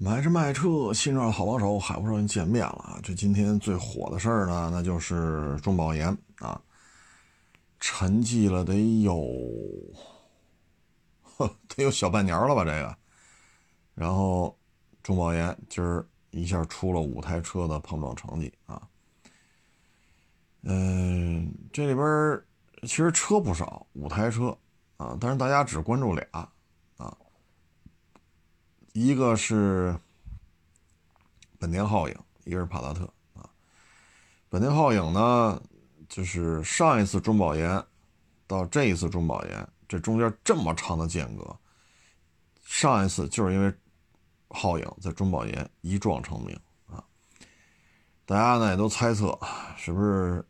[0.00, 3.00] 买车卖车，新车好帮手，海博人见面了啊！
[3.02, 6.60] 这今天最火的事儿呢，那就是中保研啊，
[7.80, 9.20] 沉寂了得有，
[11.20, 12.64] 呵，得有小半年了吧？
[12.64, 12.96] 这个，
[13.96, 14.56] 然后
[15.02, 18.80] 中保研今儿一下出了五台车的碰撞成绩啊，
[20.62, 22.40] 嗯，这里边
[22.82, 24.56] 其实车不少，五台车
[24.96, 26.48] 啊，但是大家只关注俩。
[29.00, 29.96] 一个是
[31.56, 33.48] 本田皓影，一个是帕萨特啊。
[34.48, 35.62] 本田皓影呢，
[36.08, 37.80] 就是上一次中保研
[38.48, 41.56] 到这一次中保研，这中间这么长的间隔，
[42.64, 43.72] 上一次就是因为
[44.48, 47.04] 皓影在中保研一撞成名啊。
[48.26, 49.38] 大家呢也都猜测，
[49.76, 50.44] 是不是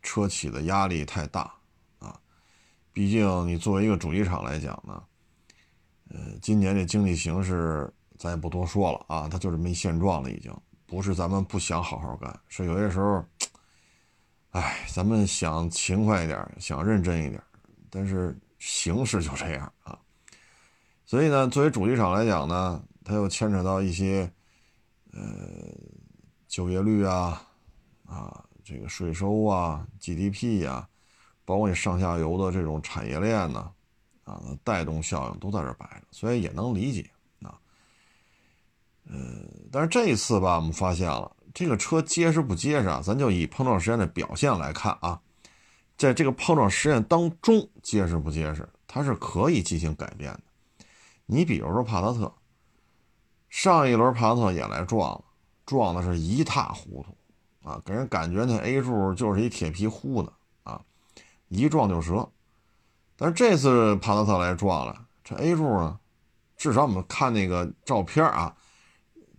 [0.00, 1.52] 车企的压力太大
[1.98, 2.18] 啊？
[2.90, 5.02] 毕竟你作为一个主机厂来讲呢。
[6.14, 13.24] 呃，今年这经济形势咱也不多说了啊，它就这么一现状了，已经不是咱们不想好好干，是有些时候，
[14.50, 17.42] 哎，咱们想勤快一点，想认真一点，
[17.88, 19.98] 但是形势就这样啊。
[21.06, 24.30] 所以呢，作为主机厂来讲呢，它又牵扯到一些
[25.12, 25.20] 呃
[26.46, 27.42] 就业率啊，
[28.04, 30.86] 啊这个税收啊，GDP 呀，
[31.46, 33.72] 包括你上下游的这种产业链呢。
[34.24, 37.10] 啊带动效应都在这摆着，所以也能理解
[37.42, 37.58] 啊。
[39.04, 39.16] 呃，
[39.70, 43.00] 但是这一次吧，我们发现了这个车结实不结实啊？
[43.02, 45.20] 咱就以碰撞实验的表现来看啊，
[45.96, 50.40] 在这个碰撞实验当中，结实不结实，它是可以进行改变的。
[51.26, 52.32] 你比如说帕萨特，
[53.48, 55.24] 上一轮帕萨特也来撞了，
[55.66, 60.80] 撞的是一塌糊涂啊，给人感觉那 A 柱就是一铁皮糊的啊，
[61.48, 62.30] 一撞就折。
[63.16, 65.98] 但是这次帕萨特来撞了，这 A 柱呢？
[66.56, 68.54] 至少我们看那个照片啊，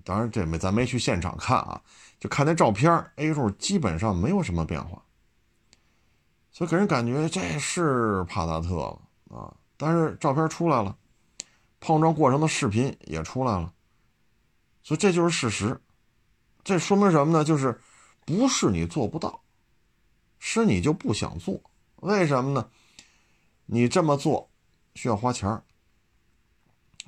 [0.04, 1.82] 当然这没咱没去现场看啊，
[2.20, 5.02] 就看那照片，A 柱基本上没有什么变化，
[6.52, 9.56] 所以给人感觉这是帕萨特了啊。
[9.78, 10.96] 但是照片出来了，
[11.80, 13.74] 碰撞过程的视频也出来了，
[14.84, 15.80] 所以这就是事实。
[16.64, 17.44] 这说明什么呢？
[17.44, 17.78] 就是
[18.26, 19.42] 不是你做不到，
[20.40, 21.60] 是你就不想做。
[21.98, 22.70] 为什么呢？
[23.66, 24.50] 你这么做
[24.96, 25.62] 需要花钱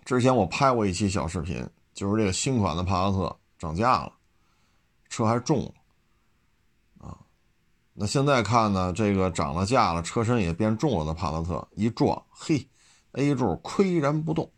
[0.04, 4.14] 之前我拍过一期小视频，就是这个新款的帕萨特涨价了，
[5.10, 5.74] 车还重了
[7.00, 7.18] 啊。
[7.94, 12.70] 那现在看呢，这个涨了价了，车身也变重了的帕萨特一撞，嘿
[13.14, 14.52] ，A 柱岿然不动。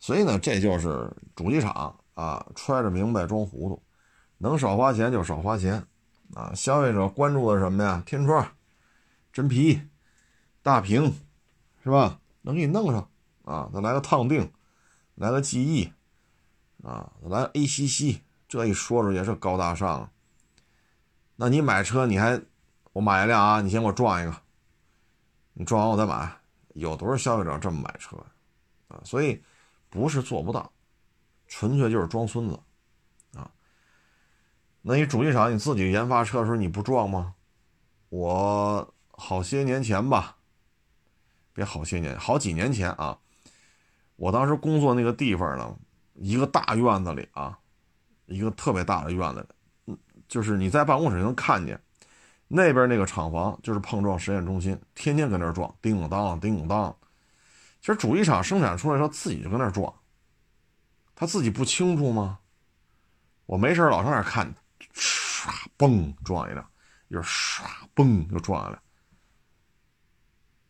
[0.00, 3.82] 所以呢，这就是主机厂啊，揣着明白装糊涂，
[4.38, 5.86] 能少花钱就少花钱
[6.34, 6.52] 啊。
[6.54, 8.02] 消费者关注的什么呀？
[8.04, 8.46] 天窗、
[9.32, 9.80] 真皮。
[10.66, 11.14] 大屏，
[11.84, 12.18] 是吧？
[12.42, 13.08] 能给你弄上
[13.44, 13.70] 啊！
[13.72, 14.52] 再来个烫定，
[15.14, 15.92] 来个记忆，
[16.82, 18.18] 啊，来 ACC，
[18.48, 20.10] 这一说出也是高大上。
[21.36, 22.42] 那你买车，你还
[22.94, 23.60] 我买一辆啊？
[23.60, 24.34] 你先给我撞一个，
[25.52, 26.36] 你撞完我再买。
[26.74, 28.16] 有多少消费者这么买车
[28.88, 29.00] 啊？
[29.04, 29.40] 所以
[29.88, 30.72] 不是做不到，
[31.46, 32.58] 纯粹就是装孙子
[33.34, 33.48] 啊。
[34.82, 37.36] 那你主机厂你自己研发车的时候你不撞吗？
[38.08, 40.35] 我好些年前吧。
[41.56, 43.18] 别好些年，好几年前啊，
[44.16, 45.74] 我当时工作那个地方呢，
[46.14, 47.58] 一个大院子里啊，
[48.26, 49.48] 一个特别大的院子，
[49.86, 51.80] 嗯，就是你在办公室能看见，
[52.46, 56.94] 那边那个厂房就是碰撞实验中心，天天跟那撞，叮咣当，叮咣当。
[57.80, 59.90] 其实主机厂生产出来时候自己就跟那撞，
[61.14, 62.38] 他自己不清楚吗？
[63.46, 64.54] 我没事老上那看，
[64.94, 66.68] 唰嘣撞一辆，
[67.08, 68.82] 又唰嘣又撞一辆。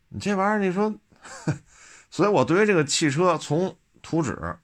[0.09, 0.93] 你这玩意儿，你说，
[2.09, 4.57] 所以我对于这个汽车从图纸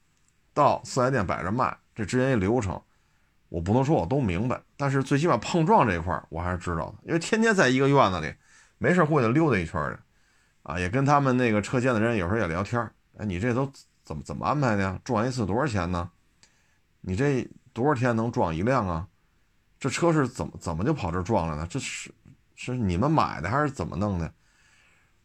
[0.54, 2.82] 到四 S 店摆着卖这之间一流程，
[3.50, 8.34] 我不能说我都明白，但是最起码碰撞这一块我还是知道的，因为天天在一个院子里，
[8.78, 10.00] 没事过去溜达一圈的，
[10.64, 12.82] 啊，也跟他们那个车间的人有时候也聊天
[13.18, 13.72] 哎，你这都
[14.04, 15.00] 怎么怎么安排的呀？
[15.04, 16.10] 撞一次多少钱呢？
[17.02, 19.08] 你这多少天能撞一辆啊？
[19.80, 21.68] 这车是怎么怎么就跑这撞了呢？
[21.70, 22.10] 这是
[22.56, 24.34] 是你们买的还是怎么弄的？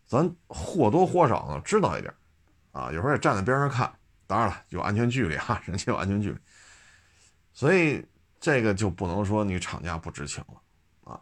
[0.08, 2.12] 咱或多或少呢知道一点，
[2.72, 3.92] 啊，有时候也站在边上看，
[4.26, 6.38] 当然了，有安全距离哈， 人家有安全距离，
[7.52, 8.02] 所以
[8.40, 11.20] 这个就不能说你厂家不知情了啊。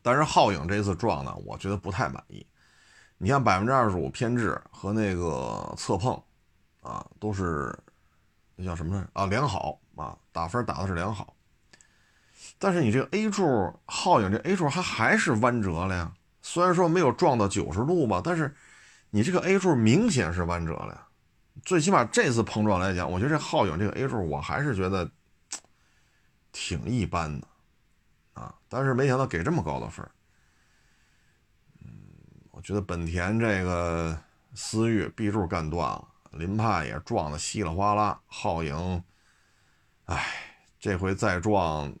[0.00, 2.46] 但是皓影这次撞呢，我觉得不太满意。
[3.18, 6.14] 你像百分之二十五偏置和那个侧碰，
[6.80, 7.78] 啊，都是
[8.56, 9.26] 那叫什么呢啊？
[9.26, 11.36] 良好啊，打分打的是良好。
[12.58, 13.44] 但是你这个 A 柱
[13.86, 16.10] 皓影这 A 柱它还是弯折了呀。
[16.52, 18.52] 虽然说没有撞到九十度吧，但是
[19.10, 21.06] 你这个 A 柱明显是弯折了呀，
[21.64, 25.08] 最起码这次碰撞来讲，我觉得这皓影这个 A 柱我还是觉得
[26.50, 27.46] 挺一般的
[28.32, 30.04] 啊，但是没想到给这么高的分
[31.84, 31.88] 嗯，
[32.50, 34.18] 我觉得本田这个
[34.56, 39.04] 思域 B 柱干断了，凌派也撞得稀里哗啦，皓影，
[40.06, 40.26] 哎，
[40.80, 41.94] 这回再撞，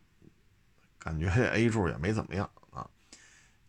[0.98, 2.50] 感觉这 A 柱也没怎么样。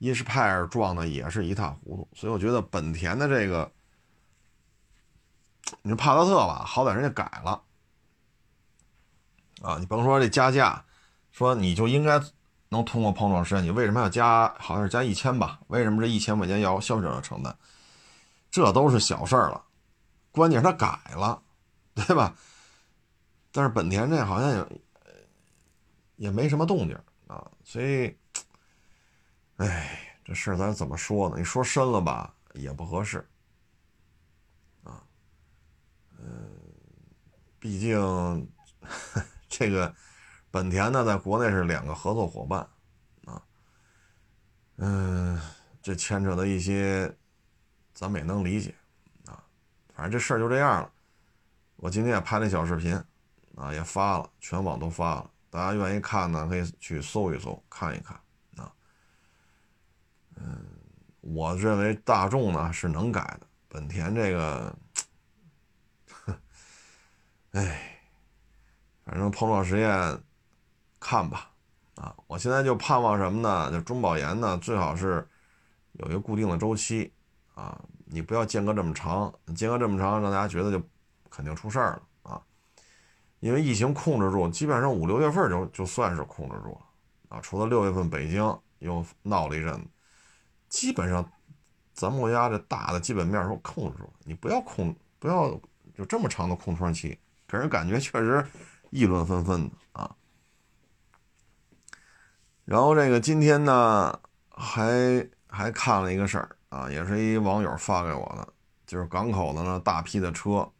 [0.01, 3.71] 英仕派尔撞的也是一塌糊涂，所以我觉得本田的这个。
[5.83, 7.61] 你说帕萨特吧，好歹人家改了
[9.61, 9.77] 啊！
[9.79, 10.83] 你甭说这加价，
[11.31, 12.19] 说你就应该
[12.69, 14.51] 能通过碰撞实验，你为什么要加？
[14.57, 15.59] 好像是加一千吧？
[15.67, 17.55] 为什么这一千块钱要消费者要承担？
[18.49, 19.63] 这都是小事儿了，
[20.31, 21.41] 关键是他改了，
[21.93, 22.35] 对吧？
[23.51, 24.81] 但是本田这好像也
[26.15, 28.13] 也没什么动静啊，所以，
[29.61, 31.35] 哎，这事儿咱怎么说呢？
[31.37, 33.19] 你说深了吧，也不合适。
[34.83, 35.03] 啊
[36.17, 36.49] 嗯，
[37.59, 38.51] 毕竟
[39.47, 39.93] 这个
[40.49, 42.67] 本田呢，在国内是两个合作伙伴
[43.25, 43.39] 啊。
[44.77, 45.39] 嗯，
[45.79, 47.15] 这牵扯的一些，
[47.93, 48.73] 咱们也能理解
[49.27, 49.43] 啊。
[49.93, 50.91] 反正这事儿就这样了。
[51.75, 52.95] 我今天也拍了小视频
[53.55, 55.29] 啊，也发了，全网都发了。
[55.51, 58.19] 大家愿意看呢，可以去搜一搜，看一看。
[60.43, 60.65] 嗯，
[61.21, 64.75] 我认为大众呢是能改的，本田这个。
[67.51, 67.99] 哎，
[69.03, 70.17] 反正碰撞实验，
[71.01, 71.51] 看吧，
[71.95, 73.69] 啊，我现在就盼望什么呢？
[73.69, 75.27] 就中保研呢，最好是
[75.91, 77.11] 有一个固定的周期，
[77.53, 80.81] 啊，你不要间隔这么长，间隔这么长，让大家觉得就
[81.29, 82.41] 肯定出事儿了啊。
[83.41, 88.41] 因为疫情控制住，基本上五六月份就就算是控制住了，啊，除了六月份北京
[88.79, 89.81] 又闹了一阵子，
[90.71, 91.23] 基本上
[91.93, 94.13] 咱们国家这大的基本面都控制住了。
[94.23, 95.51] 你不要控，不要
[95.95, 97.19] 就这么长的空窗期。
[97.47, 98.43] 给人感觉确实
[98.89, 100.15] 议论纷纷的啊。
[102.63, 104.17] 然后这个今天呢，
[104.49, 108.47] 还还看了一个事儿啊，也是一网友发给我的，
[108.87, 110.71] 就是港口的呢大批的车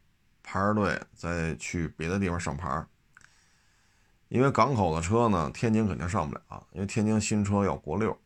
[0.42, 2.82] 排着队在去别的地方上牌，
[4.28, 8.18] 因为港口的车呢，天津肯定上不了，因为天津新车要国六，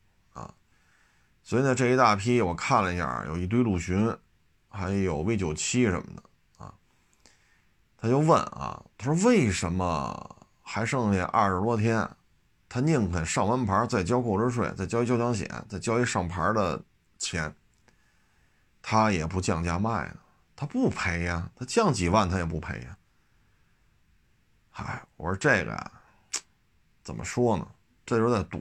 [1.46, 4.12] 所以呢这一大批我看了一下，有一堆陆巡，
[4.68, 6.74] 还有 V 九七什么的啊。
[7.96, 12.10] 他就问啊，他说为什么还剩下二十多天，
[12.68, 16.82] 他宁肯上完牌再交购置税，再交一交强险，再交一上牌的
[17.16, 17.54] 钱，
[18.82, 20.16] 他也不降价卖呢？
[20.56, 22.98] 他不赔呀，他降几万他也不赔呀。
[24.70, 25.92] 嗨，我说这个呀，
[27.04, 27.68] 怎么说呢？
[28.04, 28.60] 这就是在赌，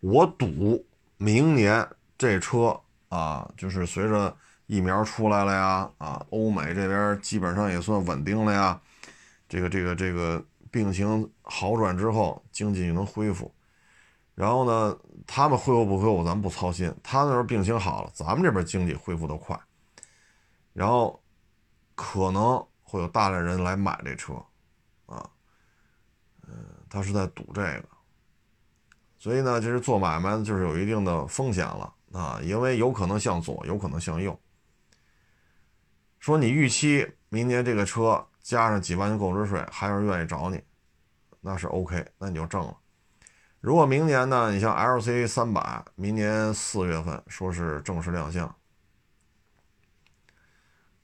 [0.00, 0.82] 我赌
[1.18, 1.86] 明年
[2.16, 2.80] 这车
[3.10, 4.34] 啊，就是随着。
[4.70, 8.78] 疫苗出来了呀，啊，欧美这边基本上也算稳定了呀，
[9.48, 13.50] 这个这个这个病情好转之后，经济就能恢复。
[14.34, 14.94] 然后呢，
[15.26, 16.94] 他们恢复不恢复，咱们不操心。
[17.02, 19.58] 他那边病情好了，咱们这边经济恢复的快，
[20.74, 21.18] 然后
[21.94, 24.34] 可能会有大量人来买这车，
[25.06, 25.30] 啊，
[26.46, 26.52] 嗯，
[26.90, 27.84] 他是在赌这个，
[29.18, 34.38] 所以呢，就是做买卖就是有一定的风险了啊，因为有可能向左，有可能向右。
[36.20, 40.62] 说你预期明年这个车加上几万的购置税，还有人愿意找你，
[41.40, 42.76] 那是 OK，那你就挣了。
[43.60, 48.54] 如果明年呢，你像 LC 三百，明年四月份说是正式亮相。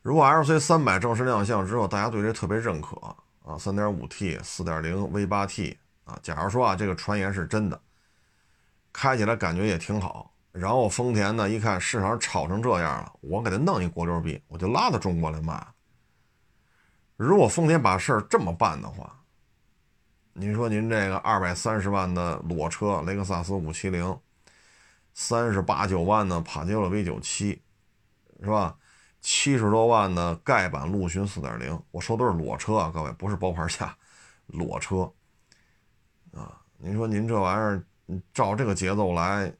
[0.02, 2.96] 如果 LC 三百正式亮相之后，大家对这特别认可
[3.44, 7.80] 啊，三点五 T、四点零 V 八 T 啊，假如说啊这个传言是真的，
[8.94, 10.32] 开起来感觉也挺好。
[10.52, 15.66] 然后丰田呢，一看市场炒成这样了，我给他弄一国六 B，我就拉到中国来卖。
[17.16, 19.20] 如果丰田把事儿这么办的话，
[20.32, 24.18] 您说您这个二百三十万的裸车雷克萨斯五七零，
[25.12, 27.60] 三十八九万的帕杰罗 V 九七，
[28.40, 28.76] 是吧？
[29.20, 33.96] 七十多万的盖板陆巡四点零，我说都是裸车啊，各位不是包牌价，
[34.46, 35.12] 裸车
[36.32, 36.60] 啊。
[36.76, 37.82] 您说您这玩意儿，
[38.32, 39.52] 照这个节奏来。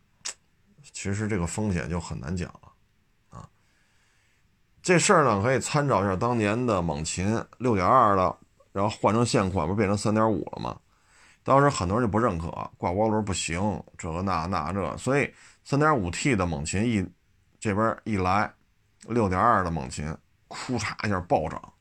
[0.93, 3.49] 其实这个风险就很难讲了，啊，
[4.83, 8.37] 这事儿呢可以参照一下当年的猛禽六点二的，
[8.71, 10.79] 然后换成现款不变成三点五了吗？
[11.43, 15.33] 当时很多人就不认可，挂涡轮不行，这个那那这，所以
[15.65, 17.05] 三点五 T 的猛禽一
[17.59, 18.53] 这边一来，
[19.09, 20.15] 六点二的猛禽，
[20.49, 21.73] 库嚓一下暴涨，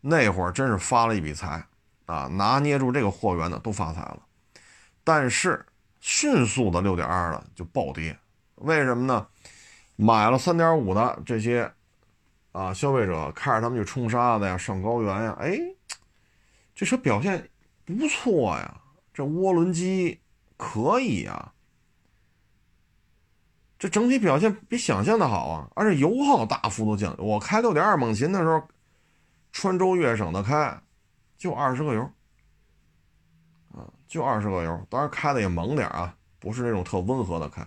[0.00, 1.62] 那会儿真是发了一笔财
[2.06, 4.22] 啊，拿捏住这个货源的都发财了，
[5.04, 5.64] 但是。
[6.06, 8.14] 迅速的六点二了就暴跌，
[8.56, 9.26] 为什么呢？
[9.96, 11.72] 买了三点五的这些
[12.52, 15.58] 啊，消费者开着他们去冲沙子呀、上高原呀，哎，
[16.74, 17.48] 这车表现
[17.86, 18.82] 不错呀，
[19.14, 20.20] 这涡轮机
[20.58, 21.52] 可以呀，
[23.78, 27.16] 这整体表现比想象的好啊，而且油耗大幅度降。
[27.18, 28.62] 我开六点二猛禽的时候，
[29.52, 30.78] 川州越省的开
[31.38, 32.10] 就二十个油，
[34.06, 37.66] 就二十个油，当然开的也猛点啊，不是那种特温和的开，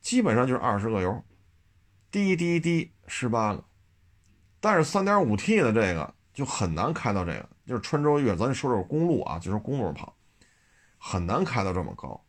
[0.00, 1.24] 基本上就是二十个油，
[2.10, 3.64] 滴滴滴十八个。
[4.60, 10.16] 但是三点五 T 的这个就很难开到这个，就是川州越，咱说说公路啊，就是公路跑，
[10.98, 12.24] 很难开到这么高，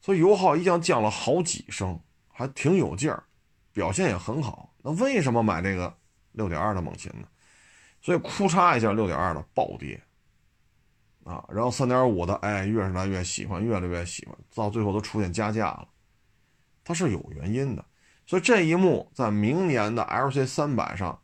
[0.00, 1.98] 所以油耗一降降了好几升，
[2.28, 3.24] 还挺有劲儿，
[3.72, 4.72] 表现也很好。
[4.82, 5.92] 那为什么买这个
[6.32, 7.26] 六点二的猛禽呢？
[8.00, 10.00] 所以哭嚓一下，六点二的暴跌
[11.30, 15.88] 啊，然后三点五的哎越来越喜欢，越来越喜欢，到最后都出现加价了，
[16.84, 17.84] 它是有原因的。
[18.26, 21.18] 所以这一幕在明年的 LC 三百上。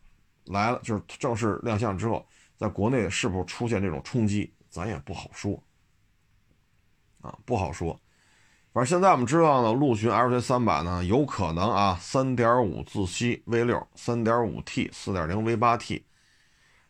[0.49, 2.25] 来了，就是正式亮相之后，
[2.57, 5.61] 在国内是否出现这种冲击，咱也不好说，
[7.21, 8.01] 啊，不好说。
[8.73, 16.07] 反正现在我们知道呢，陆巡 LC 三百呢，有可能啊，三点五自吸 V 六，三点五 T，四点零 V 八 T。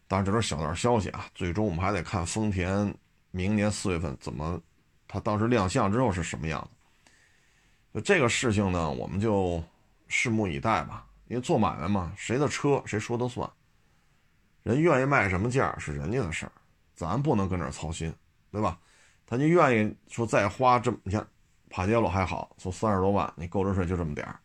[0.06, 2.94] 当然这都是小道消息啊，最终我们还得看丰田
[3.36, 4.58] 明年四月份怎么，
[5.06, 6.70] 它当时亮相之后是什么样子。
[7.92, 9.62] 就这个事情呢，我们就
[10.08, 11.06] 拭目以待吧。
[11.28, 13.50] 因为做买卖嘛，谁的车谁说的算。
[14.62, 16.52] 人愿意卖什么价是人家的事儿，
[16.94, 18.10] 咱不能跟这儿操心，
[18.50, 18.78] 对吧？
[19.26, 21.26] 他就愿意说再花这么，你看
[21.68, 24.40] 帕杰罗还好，说三十多万，你购置税就这么点儿。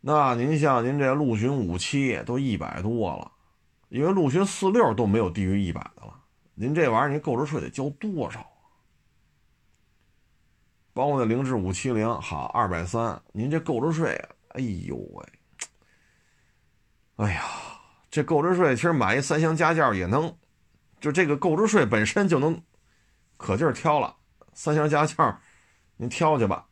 [0.00, 3.30] 那您像您这陆巡五七都一百多了，
[3.88, 6.20] 因为陆巡四六都没有低于一百的了，
[6.54, 8.46] 您这玩意儿您购置税得交多少啊？
[10.92, 14.16] 包括那凌志五七零，好二百三，您这购置税。
[14.50, 15.26] 哎呦喂！
[17.16, 17.44] 哎呀，
[18.08, 20.32] 这购置税其实买一三厢家轿也能，
[21.00, 22.62] 就这个购置税本身就能
[23.36, 24.16] 可劲儿挑了。
[24.52, 25.40] 三厢家轿，
[25.96, 26.64] 您挑去吧，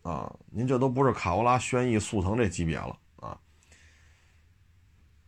[0.00, 3.38] 啊，您这都不是卡罗拉、轩逸、速腾这级别了啊。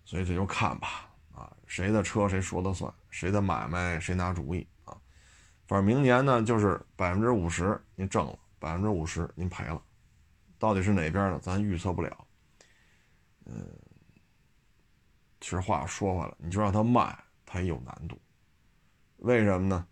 [0.06, 4.96] 所以这就看吧，啊，谁的车谁说了算，谁的买卖谁拿主意啊。
[5.66, 9.82] 反正明年呢，就是百分之五十您挣了，百分之五十您赔了。
[10.58, 11.38] 到底是哪边呢？
[11.40, 12.26] 咱预测不了。
[13.46, 13.66] 嗯，
[15.40, 18.20] 其实话说回来，你就让他卖，他也有难度。
[19.18, 19.86] 为什么呢？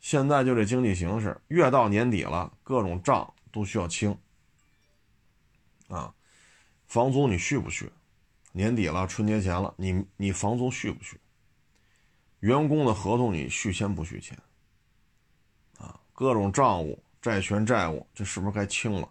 [0.00, 4.16] 现在就这经济形势，越到年底了，各种账都需要清。
[5.88, 6.14] 啊，
[6.86, 7.92] 房租你续不续？
[8.52, 11.20] 年底了，春节前了，你你房租续不续？
[12.42, 14.38] 员工的合同你续签不续签？
[15.78, 17.02] 啊，各种账务。
[17.20, 19.08] 债权债务，这是不是该清了？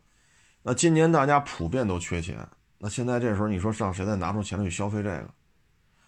[0.62, 2.46] 那今年大家普遍都缺钱，
[2.78, 5.34] 那现在这时候你说让谁再拿出钱来去消费这个？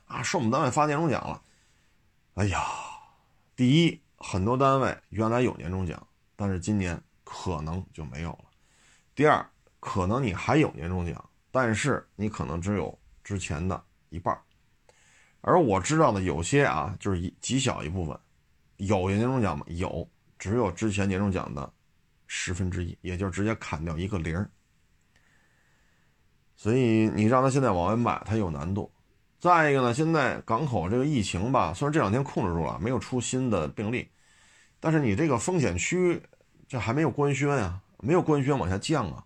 [0.03, 1.41] 啊，说我们单位发年终奖了。
[2.33, 2.61] 哎呀，
[3.55, 8.45] 第一，很多单位原来有年终奖，但是今年可能就没有了。
[9.15, 9.49] 第二，
[9.79, 14.37] 可能你还有年终奖，但是你可能只有之前的一半。
[15.43, 18.17] 而我知道的有些啊，就是极小一部分，
[18.77, 19.63] 有年终奖吗？
[19.67, 20.09] 有，
[20.39, 21.71] 只有之前年终奖的。
[22.35, 24.43] 十分之一，也就直接砍掉一个零
[26.55, 28.91] 所以你让他现在往外卖，他有难度。
[29.39, 34.09] 再一个呢，现在港口这个疫情吧，虽然这两天控制住了，没有出新的病例，
[34.79, 36.19] 但是你这个风险区
[36.67, 39.23] 这还没有官宣啊，没有官宣往下降啊。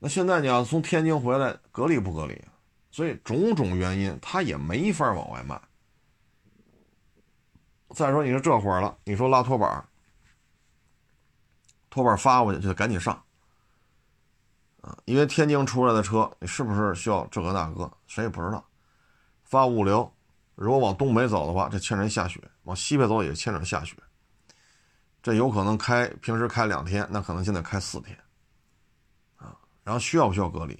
[0.00, 2.38] 那现在你要从天津回来，隔离不隔离？
[2.90, 5.60] 所以种种原因，他也没法往外卖。
[7.94, 9.84] 再说你说这会儿了，你说拉托板。
[11.90, 13.14] 托板发过去就得赶紧上，
[14.82, 17.90] 啊，因为天津出来的车，你是不是需要这个那个？
[18.06, 18.62] 谁也不知道。
[19.42, 20.12] 发物流，
[20.54, 23.96] 如果往东北走的话，这牵着下雪；往西北走也牵着下雪。
[25.22, 28.16] 这有可能开平时开两天，那可能现在开四天，
[29.36, 30.78] 啊，然后需要不需要隔离？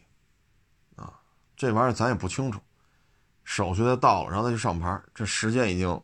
[1.59, 2.59] 这玩意儿咱也不清楚。
[3.43, 6.03] 手续他到了，然后他就上牌，这时间已经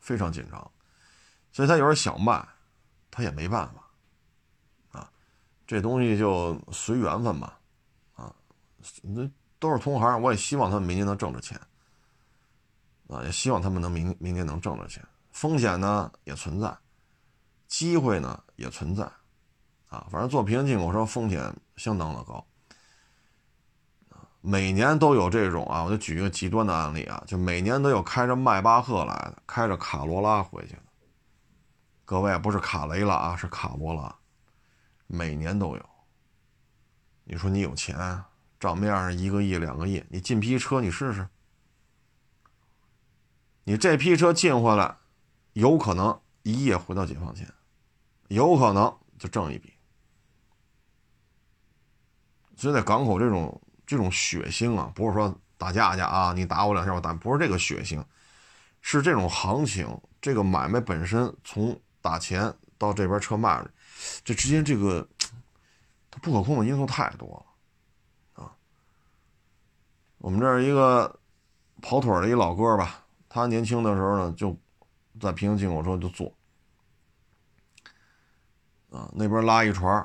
[0.00, 0.70] 非常紧张，
[1.52, 2.46] 所以他有时候想卖，
[3.10, 4.98] 他也没办法。
[4.98, 5.12] 啊
[5.66, 7.60] 这东西就随缘分吧，
[8.16, 8.34] 啊，
[9.02, 9.30] 那
[9.60, 11.60] 都是同行，我也希望他们明年能挣着钱，
[13.06, 15.06] 啊，也希望他们能明明年能挣着钱。
[15.30, 16.76] 风险呢也存在，
[17.68, 19.04] 机会呢也存在，
[19.90, 22.44] 啊，反正做平行进口车风险相当的高，
[24.42, 30.82] 每年都有这种啊，我就举一个极端的案例啊，就每年都有开着迈巴赫来的，开着卡罗拉回去的，
[32.04, 34.16] 各位不是卡雷拉啊，是卡罗拉。
[35.06, 35.90] 每年都有，
[37.24, 38.24] 你说你有钱，
[38.58, 41.28] 账面上一个亿、两个亿，你进批车你试试，
[43.64, 44.96] 你这批车进回来，
[45.52, 47.52] 有可能一夜回到解放前，
[48.28, 49.74] 有可能就挣一笔。
[52.56, 58.00] 所以在港口这种这种血腥啊，不是说打架去啊，你打我两下我打，不是这个血腥，
[58.80, 63.68] 是这种行情，这个买卖本身从打钱到这边车卖了，
[64.22, 65.04] 这之间这个。
[66.12, 67.46] 它不可控的因素太多
[68.34, 68.50] 了，啊！
[70.18, 71.20] 我们这儿一个
[71.80, 74.56] 跑腿的一老哥吧，他年轻的时候呢，就
[75.20, 76.34] 在平行进口车就做，
[78.90, 80.04] 啊，那边拉一船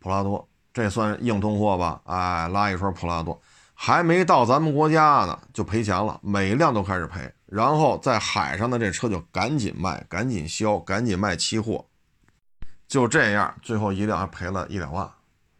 [0.00, 2.02] 普拉多，这算硬通货吧？
[2.04, 3.40] 哎，拉一船普拉多，
[3.72, 11.86] 还没到咱们国家呢，就赔钱了，每辆都开始赔，然后在海上的这车就赶紧卖，赶紧销，赶紧卖期货，
[12.88, 15.08] 就这样，最后一辆还赔了一两万。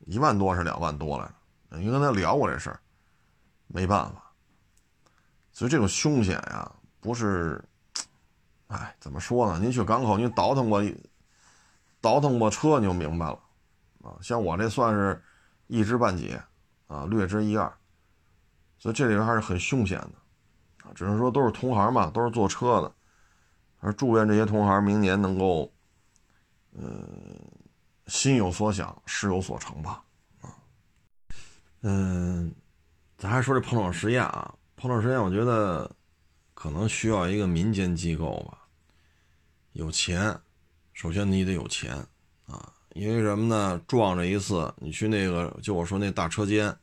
[0.06, 1.25] 一万多是两万多来
[1.71, 2.78] 着，你跟他聊过这事儿，
[3.68, 4.23] 没办法。
[5.52, 7.64] 所以这种凶险呀，不是，
[8.66, 9.59] 哎，怎么说呢？
[9.59, 10.85] 您去港口，您倒腾过，
[12.02, 13.38] 倒腾过车，你就明白了
[14.04, 14.18] 啊。
[14.20, 15.20] 像我这算是
[15.66, 16.40] 一知半解
[16.87, 17.73] 啊，略知一二。
[18.78, 20.12] 所以这里边还是很凶险的
[20.84, 20.92] 啊。
[20.94, 22.94] 只能说都是同行嘛，都是做车的，
[23.80, 25.73] 而祝愿这些同行明年能够，
[26.73, 26.94] 嗯。
[28.06, 30.04] 心有所想，事有所成吧，
[30.42, 30.52] 啊，
[31.80, 32.54] 嗯，
[33.16, 35.90] 咱还说这碰撞实验啊，碰撞实验，我觉得
[36.52, 38.58] 可能需要一个民间机构吧，
[39.73, 40.38] 有钱，
[40.92, 41.96] 首先你得有钱
[42.46, 43.81] 啊，因为什么呢？
[43.87, 46.75] 撞了一次，你去那个，就我说那大车间，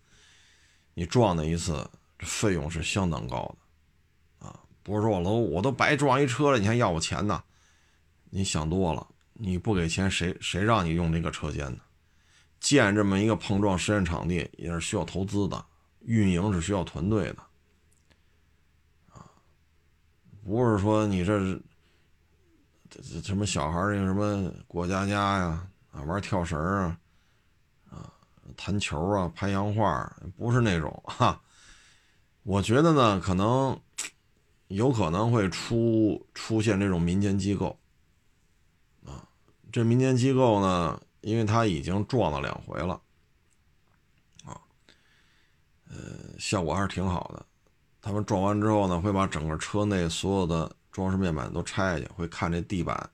[0.94, 1.90] 你撞那一次，
[2.20, 3.56] 这费用是相当高
[4.40, 7.44] 的，啊，不是说我楼我都白撞一车了，你还要我钱呢？
[8.30, 9.08] 你想多了。
[9.34, 11.80] 你不给钱，谁谁让你用这个车间呢？
[12.60, 15.66] 建这么一个碰撞实验场地也是需要投资的，
[16.02, 17.42] 运营是需要团队的，
[19.14, 19.26] 啊，
[20.46, 21.60] 不是说你这是
[22.88, 26.98] 这这什么小孩儿那什么过家家呀，啊，玩跳绳啊，
[27.90, 28.12] 啊，
[28.56, 31.42] 弹球啊，拍洋画，不是那种哈。
[32.44, 33.80] 我觉得呢，可能
[34.70, 37.78] 有可能会出出现这种民间机构
[39.06, 39.28] 啊。
[39.72, 43.00] 这民间机构呢，因为他已经撞了两回了，
[44.44, 44.60] 啊，
[45.90, 45.96] 呃，
[46.40, 47.46] 效果还是挺好的。
[48.02, 53.10] 他们撞完之后呢，会把整个车内所有的装饰面板都拆下去，会看这地板、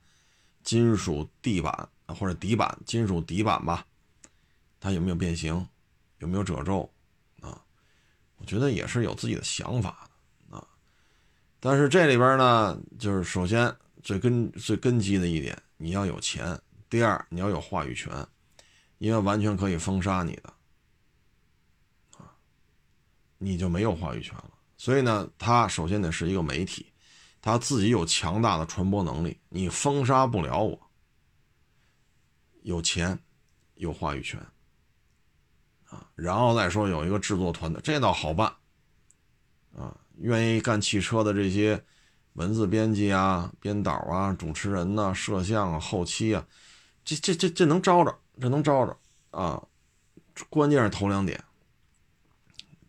[0.63, 3.85] 金属地板或者底板、金属底板吧，
[4.79, 5.67] 它有没有变形，
[6.19, 6.89] 有没有褶皱
[7.41, 7.61] 啊？
[8.37, 10.09] 我觉得也是有自己的想法
[10.49, 10.67] 的啊。
[11.59, 15.61] 但是这里边呢，就是首先最根最根基的一点。
[15.77, 18.11] 你要有钱，第二你要有话语权，
[18.97, 20.53] 因为完全可以封杀你的，
[22.17, 22.33] 啊，
[23.37, 24.51] 你就没有话语权了。
[24.77, 26.91] 所以呢，他首先得是一个媒体，
[27.41, 30.86] 他自己有强大的传播能力，你封杀不了我。
[32.67, 33.17] 有钱，
[33.75, 34.37] 有话语权，
[35.85, 38.53] 啊，然后再说有一个制作团队，这倒好办，
[39.73, 41.81] 啊，愿意干汽车的这些。
[42.33, 46.45] 文字编辑啊，编导啊，主持人呐，摄像啊，后期啊，
[47.03, 48.95] 这这这这能招着，这能招着
[49.31, 49.59] 啊！
[50.47, 51.43] 关键是头两点，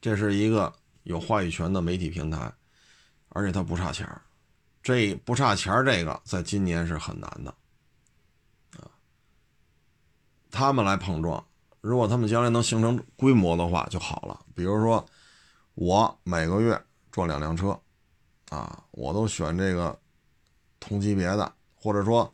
[0.03, 0.71] 这是一个
[1.05, 2.53] 有话语权的媒体平台，
[3.31, 4.07] 而且它不差钱
[4.83, 7.55] 这不差钱这个在今年是很难的。
[10.51, 11.45] 他们来碰撞，
[11.81, 14.41] 如果他们将来能形成规模的话就好了。
[14.55, 15.05] 比如说，
[15.75, 16.81] 我每个月
[17.11, 17.79] 撞两辆车。
[18.51, 20.01] 啊，我都选这个
[20.81, 22.33] 同级别的，或者说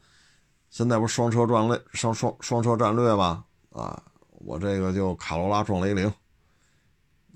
[0.71, 3.45] 现在不是双车战略、双双双车战略吧？
[3.71, 4.01] 啊，
[4.31, 6.07] 我这个就卡罗拉撞雷凌，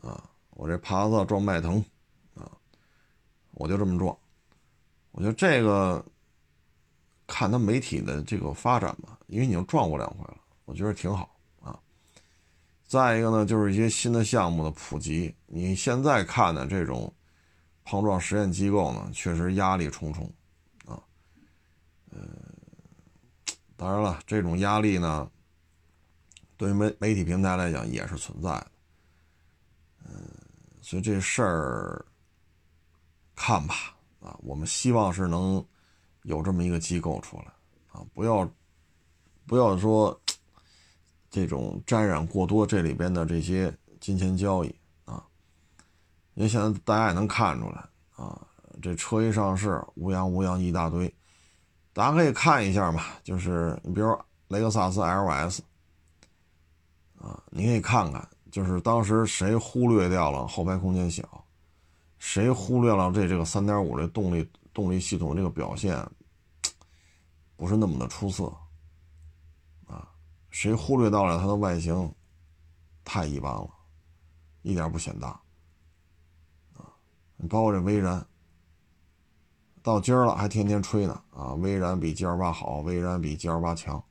[0.00, 1.84] 啊，我这帕萨特撞迈腾，
[2.36, 2.48] 啊，
[3.50, 4.16] 我就这么撞。
[5.10, 6.00] 我觉得这个
[7.26, 10.36] 看他媒体的这个发展吧，因为已经撞过两回了，
[10.68, 11.80] 我觉得挺好啊。
[12.86, 17.10] 再一个呢，就是一些新的项目的普及，你现在看的这种。
[17.90, 20.30] 碰撞实验机构呢，确实压力重重，
[20.84, 21.00] 啊，
[22.10, 22.20] 呃，
[23.78, 25.30] 当然了，这种压力呢，
[26.58, 28.70] 对于媒媒体平台来讲也是存在的，
[30.04, 30.30] 嗯，
[30.82, 32.04] 所以这事儿
[33.34, 35.64] 看吧，啊，我们希望是能
[36.24, 37.44] 有这么一个机构出来，
[37.90, 38.46] 啊，不要
[39.46, 40.20] 不要说
[41.30, 45.24] 这种沾染过多这里边的这些金钱交易啊。
[46.34, 47.84] 因为现在大家也能看出来
[48.16, 48.40] 啊，
[48.80, 51.12] 这车一上市，乌泱乌泱一大堆，
[51.92, 53.02] 大家可以看一下嘛。
[53.24, 54.16] 就是你比如
[54.48, 55.60] 雷克萨斯 LS
[57.20, 61.44] 啊，你可以看看，就是当时谁忽略掉了后排空间小，
[62.18, 66.02] 谁忽略了这这个三点五这动力动力系统这个表现
[67.56, 68.52] 不是那么的出色？
[70.58, 72.12] 谁忽略到了它的外形
[73.04, 73.70] 太一般了，
[74.62, 75.28] 一点不显大
[76.74, 76.82] 啊？
[77.36, 78.26] 你包括这威然，
[79.84, 81.54] 到今儿了还天天吹呢啊！
[81.54, 84.02] 威然比 G L 八好，威然比 G L 八强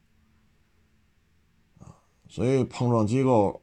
[1.79, 1.91] 啊！
[2.29, 3.61] 所以碰撞机构。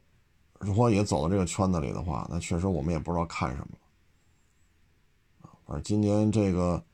[0.59, 3.69] 如果也走到这个圈子里的话，那确实我们也不知道看什么
[5.41, 5.49] 了。
[5.65, 6.85] 反正今年这个，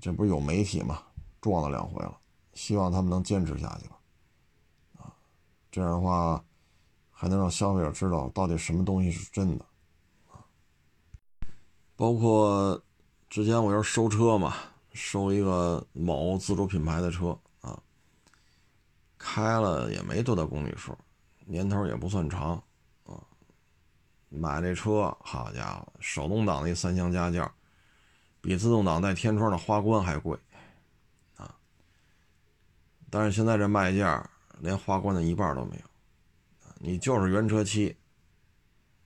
[0.00, 1.00] 这不是有媒体嘛，
[1.40, 2.18] 撞了两回了，
[2.54, 4.00] 希望他们能坚持下去吧。
[5.72, 6.44] 这样的话，
[7.10, 9.64] 还能让消费者知道到底什么东西是真的。
[10.30, 10.38] 啊，
[11.96, 12.80] 包括
[13.28, 14.54] 之前我要收车嘛，
[14.92, 17.82] 收一个某自主品牌的车啊，
[19.18, 20.96] 开了也没多大公里数，
[21.46, 22.50] 年头也不算长。
[22.50, 22.62] 啊
[24.34, 27.52] 买这车，好家伙，手动挡的一三厢加轿，
[28.40, 30.38] 比自动挡带天窗的花冠还贵，
[31.36, 31.54] 啊！
[33.10, 34.26] 但是现在这卖价
[34.62, 35.82] 连花冠的一半都没有，
[36.78, 37.96] 你就是原车漆，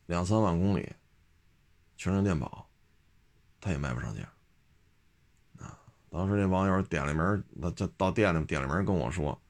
[0.04, 0.86] 两三万公里，
[1.96, 2.68] 全程电保，
[3.58, 4.30] 他也卖不上价，
[5.58, 5.80] 啊！
[6.10, 9.40] 当时那网友点了名，那这到店里点了名跟我说，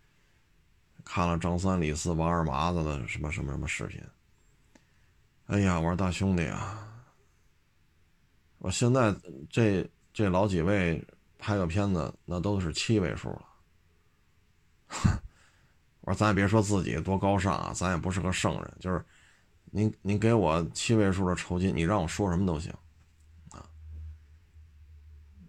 [1.05, 4.01] 看了张三李四王二麻子的什么什么什么视频。
[5.47, 7.05] 哎呀，我说大兄弟啊，
[8.59, 9.13] 我现在
[9.51, 11.05] 这这老几位
[11.37, 13.45] 拍个片子，那都是七位数了。
[16.07, 19.05] 我说咱也别说自己多高尚啊，咱也不是个圣人，就是
[19.73, 22.73] 您您给我七位数的酬金，你让我说什么都行
[23.51, 23.69] 啊。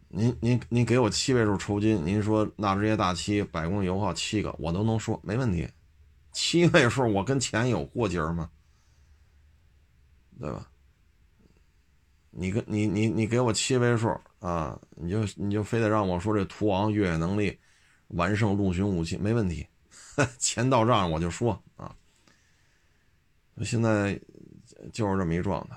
[0.08, 5.70] 您您您给我七位数酬金，您说纳智捷大七百公里油耗七个，我都能说没问题。
[6.32, 8.50] 七位数，我跟钱有过节吗？
[10.39, 10.67] 对吧？
[12.32, 17.58] 你跟你你你给我七位数啊，你就你就非得让我说这途昂越野能力
[18.08, 19.67] 完胜陆巡武器，没问题，
[20.40, 21.96] 钱到账我就说啊。
[23.64, 24.20] 现在
[24.94, 25.76] 就是这么一状态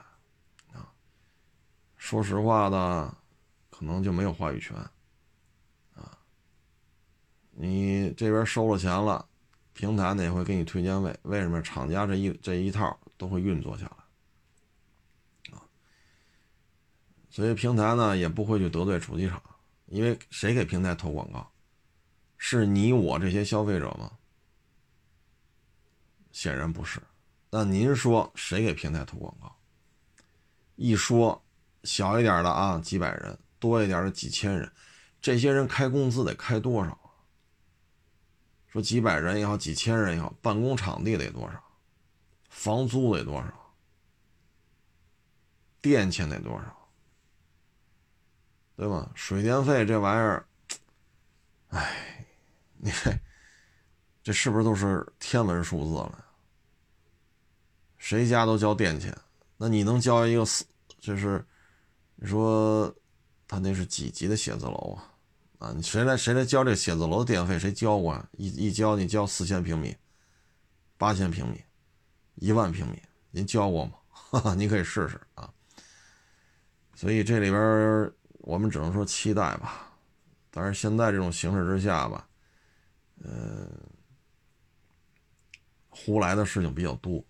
[0.72, 0.92] 啊。
[1.96, 3.16] 说实话呢，
[3.70, 4.76] 可能就没有话语权
[5.94, 6.18] 啊。
[7.52, 9.26] 你这边收了钱了，
[9.72, 11.60] 平台呢也会给你推荐位，为什么？
[11.62, 13.96] 厂家这一这一套都会运作下来。
[17.28, 19.42] 所以平台呢也不会去得罪主机厂，
[19.86, 21.50] 因为谁给平台投广告？
[22.36, 24.10] 是你我这些消费者吗？
[26.40, 26.98] 显然不是。
[27.50, 29.54] 那您说谁给平台投广告？
[30.76, 31.44] 一说
[31.84, 34.72] 小一点的啊，几百人；多一点的几千人。
[35.20, 36.98] 这些人开工资得开多少？
[38.68, 41.62] 说几百人也好，几千人也好，办公场地得多少？
[42.48, 43.74] 房租得多少？
[45.82, 46.88] 电钱得多少？
[48.76, 49.10] 对吧？
[49.14, 50.46] 水电费这玩意儿，
[51.68, 52.26] 哎，
[52.78, 53.20] 你看
[54.22, 56.24] 这是不是都是天文数字了？
[58.00, 59.16] 谁家都交电钱，
[59.56, 60.64] 那你能交一个四？
[60.98, 61.46] 就是
[62.16, 62.92] 你说
[63.46, 65.68] 他那是几级的写字楼啊？
[65.68, 67.58] 啊，你谁来谁来交这写字楼的电费？
[67.58, 68.28] 谁交过啊？
[68.32, 69.94] 一一交你交四千平米、
[70.98, 71.62] 八千平米、
[72.34, 73.92] 一万平米，您交过吗？
[74.08, 75.52] 哈哈，你可以试试啊。
[76.96, 78.12] 所以这里边。
[78.44, 79.92] 我们只能说期待吧，
[80.50, 82.26] 但是现在这种形势之下吧，
[83.22, 83.68] 呃，
[85.90, 87.22] 胡来的事情比较多，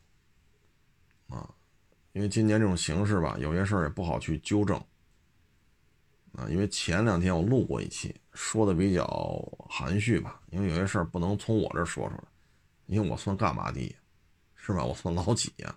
[2.12, 4.77] 因为今年这种形势吧，有些事儿也不好去纠正，
[6.33, 9.07] 啊，因为前两天我录过一期，说的比较
[9.68, 12.25] 含蓄吧，因为有些事儿不能从我这说出来，
[12.87, 13.96] 因为我算干嘛的，
[14.57, 14.85] 是吧？
[14.85, 15.75] 我算老几呀？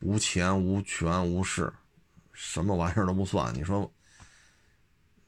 [0.00, 1.72] 无钱无权无势，
[2.32, 3.90] 什么玩意儿都不算，你说？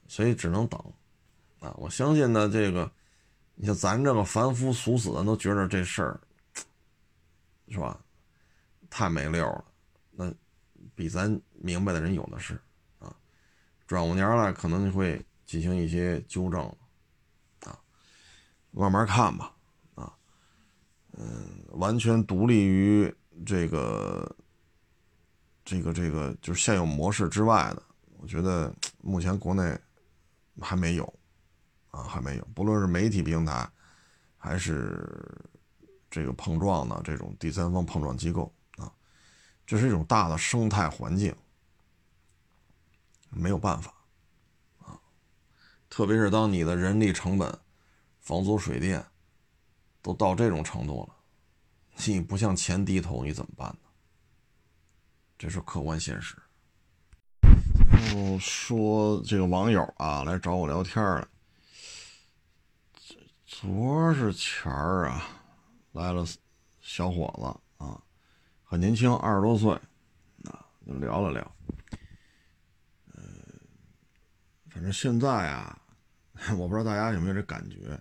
[0.07, 0.79] 所以只能等，
[1.59, 1.75] 啊！
[1.79, 2.91] 我相信呢，这个，
[3.55, 6.21] 你像咱这个凡夫俗子都觉得这事儿，
[7.69, 7.99] 是吧？
[8.91, 9.65] 太没溜了，
[10.99, 12.61] 比咱明白的人有的是，
[12.99, 13.15] 啊！
[13.87, 16.61] 转过年来可能会进行一些纠正，
[17.61, 17.79] 啊，
[18.73, 19.55] 慢慢看吧，
[19.95, 20.13] 啊，
[21.13, 23.15] 嗯，完全独立于
[23.47, 24.37] 这个，
[25.65, 27.83] 这个这个就是现有模式之外的，
[28.17, 29.79] 我觉得目前国内。
[30.61, 31.05] 还没有，
[31.93, 32.45] 啊，还没有。
[32.53, 33.71] 不论是媒体平台，
[34.37, 35.09] 还是
[36.11, 38.53] 这个碰撞的这种第三方碰撞机构，
[39.69, 41.37] 这是一种大的生态环境，
[43.29, 43.93] 没有办法
[44.79, 44.99] 啊。
[45.91, 47.59] 特别是当你的人力成本、
[48.19, 49.05] 房租、水电
[50.01, 51.15] 都到这种程度了，
[52.07, 53.91] 你不向钱低头，你怎么办呢？
[55.37, 56.35] 这是客观现实。
[58.15, 61.29] 后说这个网友啊来找我聊天了，
[63.45, 65.29] 昨是前儿啊
[65.93, 66.25] 来了
[66.81, 67.68] 小伙子，
[68.71, 69.73] 很年轻，二十多岁
[70.45, 71.57] 啊，就聊了聊。
[73.15, 73.23] 呃，
[74.69, 75.81] 反正现在啊，
[76.59, 77.99] 我不知道大家有没有这感觉，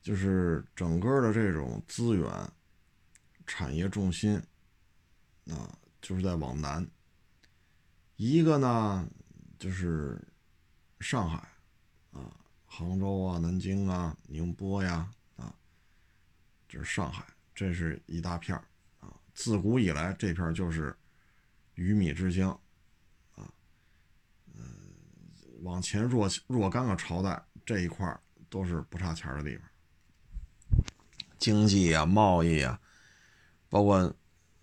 [0.00, 2.30] 就是整个的这种资源
[3.48, 4.40] 产业重心
[5.48, 6.88] 啊，就是在往南。
[8.14, 9.08] 一个呢，
[9.58, 10.16] 就是
[11.00, 11.38] 上海
[12.12, 12.30] 啊、
[12.64, 15.52] 杭州啊、南京啊、宁波呀啊，
[16.68, 18.67] 就是上海，这是一大片啊。
[19.38, 20.92] 自古以来，这片就是
[21.74, 22.50] 鱼米之乡
[23.36, 23.48] 啊。
[24.52, 24.64] 嗯，
[25.62, 28.18] 往前若若干个朝代，这一块
[28.50, 30.82] 都是不差钱的地方，
[31.38, 32.78] 经济啊、贸易啊，
[33.70, 34.12] 包括。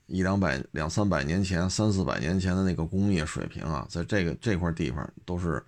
[0.07, 5.65] 一两百、两三百年前、三四百年前的那个工业水平啊，在这个这块地方都是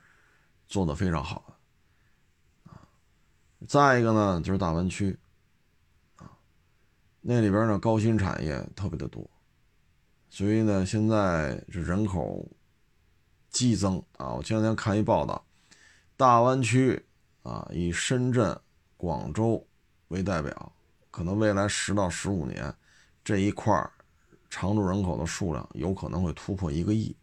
[0.67, 2.85] 做的非常好的啊。
[3.67, 5.17] 再一个呢，就是大湾区，
[7.29, 9.29] 那里边呢高新产业特别的多，
[10.29, 12.49] 所以呢现在是人口
[13.49, 14.33] 激增啊。
[14.33, 15.45] 我前两天看一报道，
[16.15, 17.05] 大湾区
[17.43, 18.57] 啊以深圳、
[18.95, 19.67] 广州
[20.07, 20.71] 为代表，
[21.11, 22.73] 可能未来十到十五年
[23.25, 23.75] 这一块。
[24.49, 27.13] 常住人口的数量有可能会突破一个亿，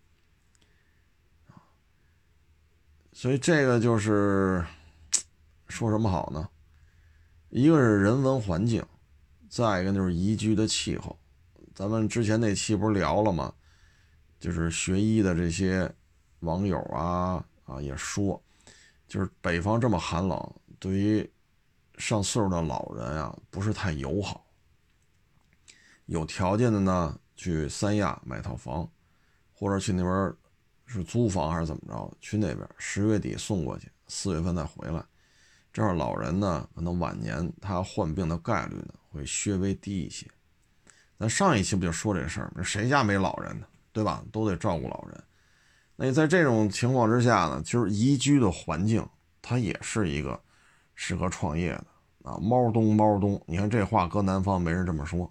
[3.14, 4.62] 所以这个就是
[5.68, 6.46] 说什么好呢？
[7.48, 8.84] 一个是人文环境，
[9.54, 11.16] 再一个就是宜居的气候。
[11.76, 13.54] 咱们之前那期不是聊了吗？
[14.40, 15.88] 就是学医的这些
[16.40, 18.42] 网友啊啊也说，
[19.06, 21.32] 就是北方这么寒冷，对于
[21.98, 24.44] 上岁数的老人啊不是太友好。
[26.06, 28.90] 有条件的呢，去三亚买套房，
[29.52, 30.34] 或者去那边
[30.84, 32.12] 是租房还是怎么着？
[32.20, 35.00] 去那边十月底送过去，四月份再回来。
[35.74, 40.24] 这样老人呢，可能晚年他患病的概率呢会稍微低一些。
[41.18, 42.62] 咱上一期不就说这事儿吗？
[42.62, 43.66] 谁家没老人呢？
[43.90, 44.24] 对吧？
[44.30, 45.24] 都得照顾老人。
[45.96, 49.04] 那在这种情况之下呢，其实宜居的环境
[49.42, 50.40] 它也是一个
[50.94, 51.86] 适合创业的
[52.30, 52.38] 啊。
[52.40, 55.28] 猫东猫东，你看这话搁南方没人这么说。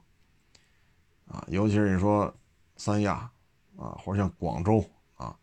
[1.25, 2.33] 啊，尤其是你说
[2.75, 3.31] 三亚
[3.77, 4.83] 啊，或者像广州
[5.15, 5.33] 啊，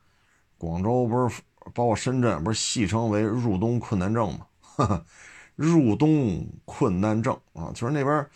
[0.59, 4.47] 广州不是包括深圳，不是戏称为入冬困难症吗？
[5.57, 8.27] 入冬困难症啊，就是那边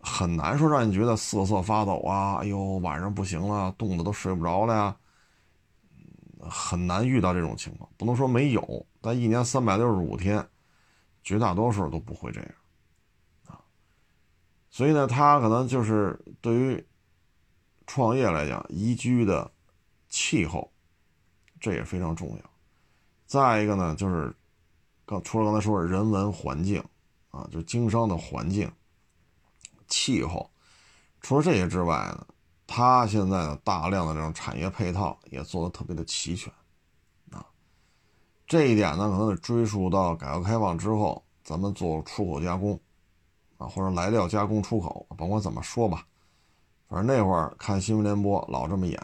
[0.00, 4.96] 很难说让你觉得瑟瑟发抖啊，哎呦，晚上不行了，冻得都睡不着了呀，
[6.40, 7.88] 很难遇到这种情况。
[7.96, 10.46] 不能说没有，但一年三百六十五天，
[11.22, 12.50] 绝大多数都不会这样
[13.46, 13.58] 啊。
[14.70, 16.86] 所以呢，他可能就是对于
[17.86, 19.50] 创业来讲，宜居的
[20.08, 20.70] 气候，
[21.58, 22.50] 这也非常重要。
[23.26, 24.32] 再一个呢，就是
[25.06, 26.84] 刚除了刚才说的人文环境
[27.30, 28.70] 啊，就经商的环境、
[29.88, 30.50] 气候，
[31.20, 32.26] 除了这些之外呢，
[32.66, 36.52] 他现在的大量的这种产业配套也做的特别的齐全
[37.30, 37.46] 啊。
[38.46, 42.78] 这一点呢，可能得追溯到改革开放之后，咱们做出口加工。
[43.58, 46.06] 啊，或者来料加工出口，甭管怎么说吧，
[46.90, 49.02] 反正那会儿看新闻联播老这么演，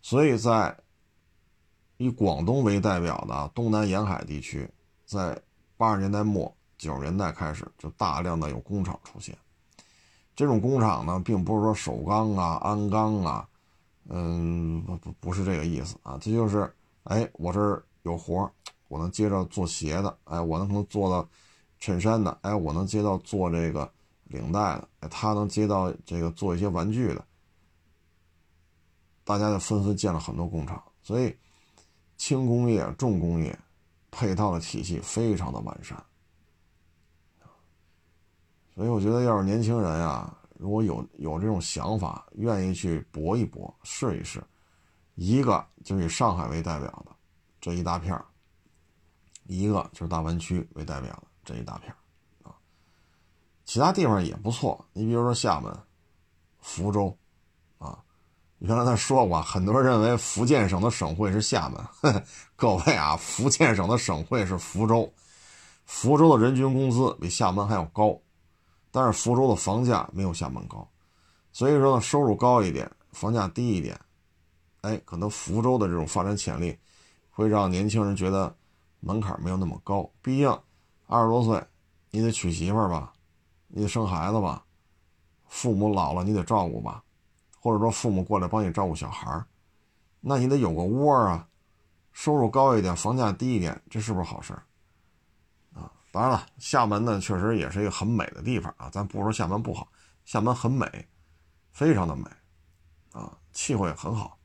[0.00, 0.78] 所以在
[1.96, 4.70] 以广东为代表的东南沿海地区，
[5.10, 5.36] 在
[5.76, 9.36] 八十年代末九十年代开始就大量的有工厂出现。
[10.36, 13.48] 这种工厂呢，并不是说首钢啊、鞍钢啊，
[14.08, 18.52] 嗯，不不不是这个意思啊，这就是，哎，我这儿有活儿
[18.86, 21.28] 我能接着做鞋的，哎，我能可能做到。
[21.82, 23.90] 衬衫的，哎，我能接到做这个
[24.24, 27.24] 领带的，哎，他能接到这个做一些玩具的，
[29.24, 31.34] 大家就纷纷建了很多工厂，所以
[32.18, 33.58] 轻工业、重工业
[34.10, 36.02] 配套的体系非常的完善。
[38.74, 44.42] 所以我觉得，要是年轻人啊，如果有有这种想法，愿意去搏一搏、试一试，
[45.14, 47.14] 一个就是以上海为代表的
[47.60, 48.18] 这一大片
[49.46, 51.24] 一个就是大湾区为代表的。
[51.42, 51.92] 这一大片
[52.42, 52.54] 啊，
[53.64, 54.86] 其他地方也不错。
[54.92, 55.76] 你比如说厦门、
[56.60, 57.16] 福州，
[58.60, 62.22] 原来他说过，很多人认为福建省的省会是厦门呵呵。
[62.56, 65.10] 各位啊，福建省的省会是福州，
[65.86, 68.14] 福州的人均工资比厦门还要高，
[68.90, 70.86] 但是福州的房价没有厦门高，
[71.52, 73.98] 所以说呢，收入高一点，房价低一点，
[74.82, 76.78] 哎，可能福州的这种发展潜力
[77.30, 78.54] 会让年轻人觉得
[79.00, 80.58] 门槛没有那么高，毕竟。
[81.06, 81.60] 二十多岁，
[82.10, 83.12] 你得娶媳妇儿吧，
[83.66, 84.62] 你得生孩子吧，
[85.48, 87.02] 父母老了你得照顾吧，
[87.60, 89.44] 或者说父母过来帮你照顾小孩
[90.20, 91.46] 那你得有个窝啊，
[92.12, 94.52] 收入高一点，房价低一点，这是不是好事
[95.74, 95.92] 啊？
[96.10, 99.86] 当然了，厦门呢确实也是一个很美的地方啊，咱不说厦门不好，
[100.24, 101.08] 厦门很美，
[101.72, 102.24] 非常的美
[103.12, 104.36] 啊，气候也很好。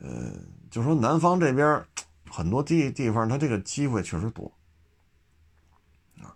[0.00, 0.32] 呃，
[0.70, 1.84] 就说南方这边
[2.30, 4.50] 很多地地方，它这个机会确实多
[6.22, 6.32] 啊。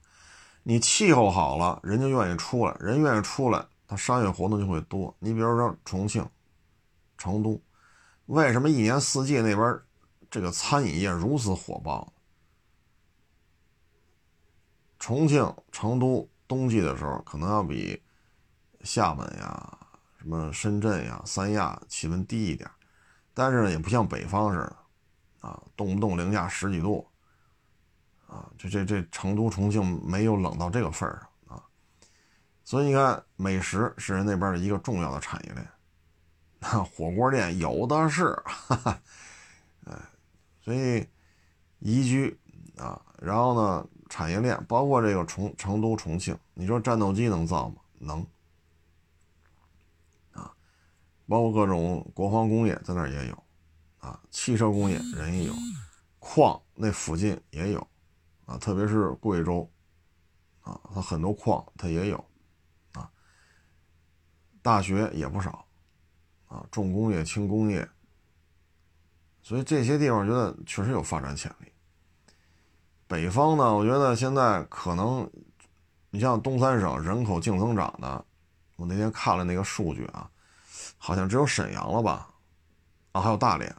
[0.63, 5.15] 你气候好了，人就愿意出来，人愿意出来，它商业活动就会多。
[5.19, 6.29] 你比如说重庆、
[7.19, 7.61] 成都，
[8.27, 9.81] 为什么一年四季那边
[10.31, 12.13] 这个餐饮业如此火爆？
[14.99, 18.03] 重庆、成都冬季的时候，可能要比
[18.83, 19.79] 厦门呀、
[20.19, 22.71] 什么深圳呀、三亚气温低一点。
[23.35, 24.77] 但是呢，也不像北方似的，
[25.41, 27.07] 啊，动不动零下十几度，
[28.27, 31.29] 啊，这这这成都、重庆没有冷到这个份儿上，
[32.65, 39.01] 所以你看，美食是人那边的一个重要的产业链，火锅店有的是，哈哈，
[39.85, 39.93] 哎，
[40.63, 41.07] 所以
[41.79, 42.41] 宜居
[42.79, 47.77] 啊，然后呢，产业链包括这个重成都、重庆，你说战斗机能造吗？
[47.99, 48.27] 能。
[50.33, 50.51] 啊
[51.27, 53.45] 包括各种国防工业在那儿也有，
[53.99, 55.55] 啊，汽车工业人也有，
[56.19, 57.89] 矿那附近也有，
[58.45, 59.71] 啊，特别是贵州，
[60.61, 62.23] 啊，它很多矿它也有，
[64.65, 65.67] 大学也不少，
[66.49, 67.87] 啊，重工业、轻工业，
[69.43, 71.71] 所以这些地方我觉得确实有发展潜力。
[73.07, 75.31] 北方呢，我觉得现在可能，
[76.09, 78.25] 你像东三省人口净增长的，
[78.77, 80.31] 我那天看了那个数据啊。
[80.97, 82.31] 好像只有沈阳了吧，
[83.13, 83.71] 啊，还有大连，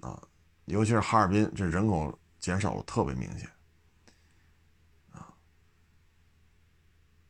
[0.00, 0.20] 啊，
[0.64, 3.48] 尤其是哈尔滨，这人口减少的特别明显，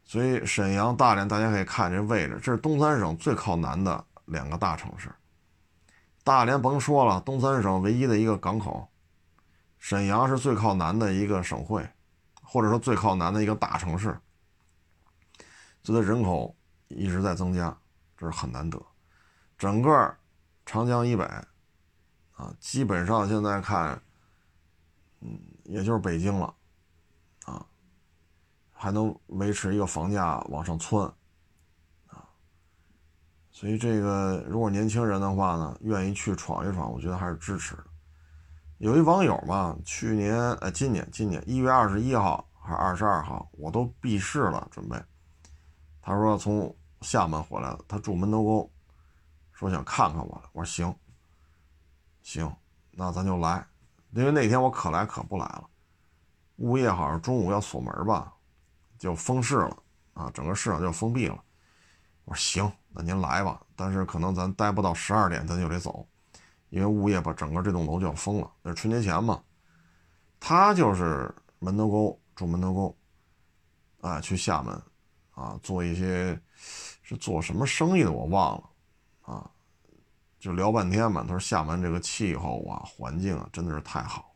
[0.07, 5.13] 所以沈阳、大连，大家可以看这位置，这是东三省最靠南的两个大城市。
[6.23, 8.89] 大连甭说了，东三省唯一的一个港口，
[9.79, 11.89] 沈阳是最靠南的一个省会，
[12.41, 14.17] 或者说最靠南的一个大城市，
[15.83, 16.57] 所以人口
[16.89, 17.77] 一直在增加，
[18.17, 18.81] 这是很难得。
[19.59, 20.17] 整个
[20.65, 21.25] 长江以北，
[22.35, 24.01] 啊，基本上现在看，
[25.21, 26.55] 嗯，也就是北京了，
[28.79, 31.03] 还能维持一个房价往上窜，
[32.09, 32.23] 啊，
[33.51, 37.85] 所以这个如果年轻人的话呢，愿意去闯一闯，我觉得还是支持的。
[38.79, 45.03] 有一网友嘛，去年哎，今年今年一月二十一号还是二十二号，我都闭市了，准备。
[46.03, 48.71] 他说从厦门回来了，他住门头沟。
[49.53, 50.95] 说想看看我，我说行，
[52.23, 52.55] 行，
[52.91, 53.67] 那咱就来，
[54.11, 55.67] 因为那天我可来可不来了，
[56.57, 58.36] 物业好像中午要锁门吧，
[58.99, 59.77] 就封市了
[60.15, 61.43] 啊，整个市场就封闭了。
[62.25, 66.07] 我说行，那您来吧，但是可能咱待不到十二点，咱就得走，
[66.71, 68.51] 因为物业把整个这栋楼就要封了。
[68.63, 69.43] 那是春节前嘛，
[70.41, 72.97] 他就是门头沟住门头沟，
[74.01, 74.83] 啊，去厦门，
[75.33, 76.41] 啊，做一些
[77.03, 78.71] 是做什么生意的我忘了。
[79.23, 79.51] 啊，
[80.39, 81.23] 就聊半天嘛。
[81.23, 84.35] 他说厦门这个气候啊、环境啊，真的是太好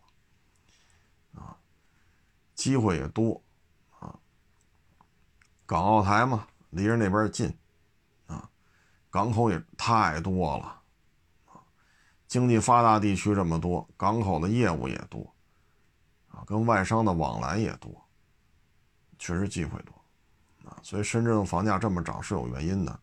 [1.34, 1.56] 了，啊，
[2.54, 3.40] 机会也多，
[5.70, 7.56] 港澳台嘛，离着那边近，
[8.26, 8.50] 啊，
[9.08, 10.64] 港口也太多了，
[11.46, 11.62] 啊，
[12.26, 15.32] 经济发达地区这么多，港口的业务也多，
[16.26, 18.04] 啊，跟外商的往来也多，
[19.16, 19.94] 确实机会多，
[20.68, 23.00] 啊，所以深圳的房价这么涨是有原因的。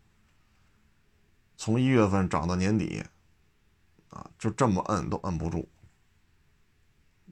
[1.56, 3.02] 从一月份涨到年底，
[4.10, 5.66] 啊，就这么摁都摁不住，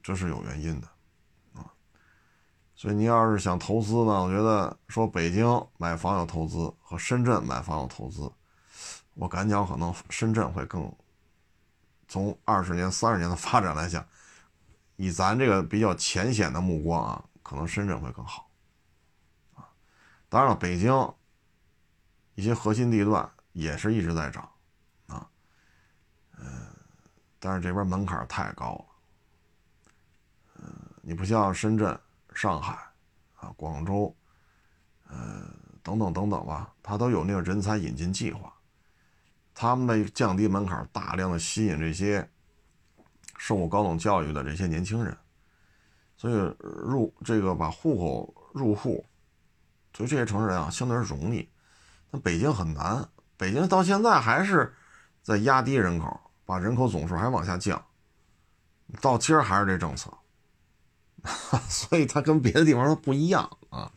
[0.01, 0.87] 这是有原因的，
[2.75, 5.45] 所以您要是想投资呢，我觉得说北京
[5.77, 8.31] 买房有投资和深圳买房有投资，
[9.13, 10.93] 我敢讲可能深圳会更，
[12.07, 14.05] 从二十年、三十年的 发展来讲，
[14.97, 18.49] 以咱这个比较浅显的目光啊，可能深圳会更好，
[19.55, 19.65] 啊，
[20.29, 20.93] 当然了，北京
[22.35, 23.27] 一些核心地段。
[23.55, 24.43] 也是一直在涨，
[25.07, 25.25] 啊，
[26.37, 26.45] 嗯，
[27.39, 28.85] 但是这边门槛太高了，
[30.57, 31.97] 嗯，你不像深圳、
[32.35, 32.77] 上海，
[33.35, 34.15] 啊，广州，
[35.07, 35.49] 呃，
[35.81, 38.53] 等等等等吧，它都有那个人才引进计划，
[39.53, 42.29] 他们的降低门槛，大量的吸引这些
[43.37, 45.17] 受过高等教育的这些年轻人，
[46.17, 49.05] 所以入这个把户口入户，
[49.93, 51.49] 所以这些城市人啊，相对容易，
[52.11, 53.07] 那北京很难。
[53.37, 54.73] 北京到现在还是
[55.21, 57.83] 在压低人口，把人口总数还往下降，
[59.01, 60.09] 到今儿还是这政策，
[61.67, 63.91] 所以它跟别的地方它不一样啊，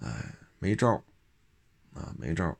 [0.00, 1.02] 哎，没招
[1.94, 2.56] 啊，没招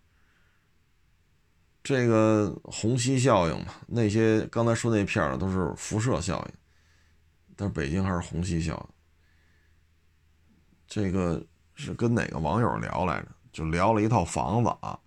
[1.82, 6.55] 这个虹吸效应嘛，那些刚才说那片儿都是辐射效应，
[7.55, 8.95] 但是北京还是虹吸效应。
[10.89, 13.28] 这个是跟哪个网友聊来着？
[13.53, 14.99] 就聊了一套房子啊。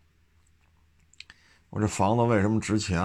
[1.69, 2.99] 我这房子为什么值钱？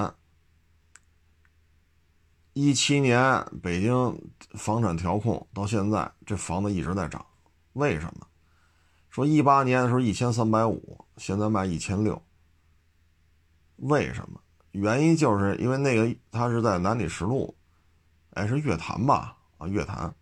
[2.55, 4.17] 一七年北京
[4.55, 7.25] 房产调控到现在，这房子一直在涨，
[7.73, 8.27] 为什么？
[9.11, 12.21] 说一八年的时候一千三百五，现在卖一千六。
[13.77, 14.41] 为什么？
[14.71, 17.57] 原因就是因为那个他是在南礼士路，
[18.35, 19.37] 哎，是乐坛吧？
[19.59, 20.15] 啊，乐坛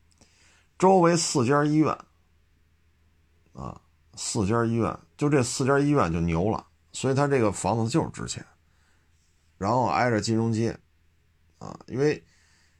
[0.78, 1.96] 周围四家医院，
[3.52, 3.78] 啊，
[4.14, 8.42] 四家医院，就这四家医院就牛了，所以他这个房子就是值钱。
[9.58, 10.76] 然后挨着金融街，
[11.62, 12.22] 啊，因为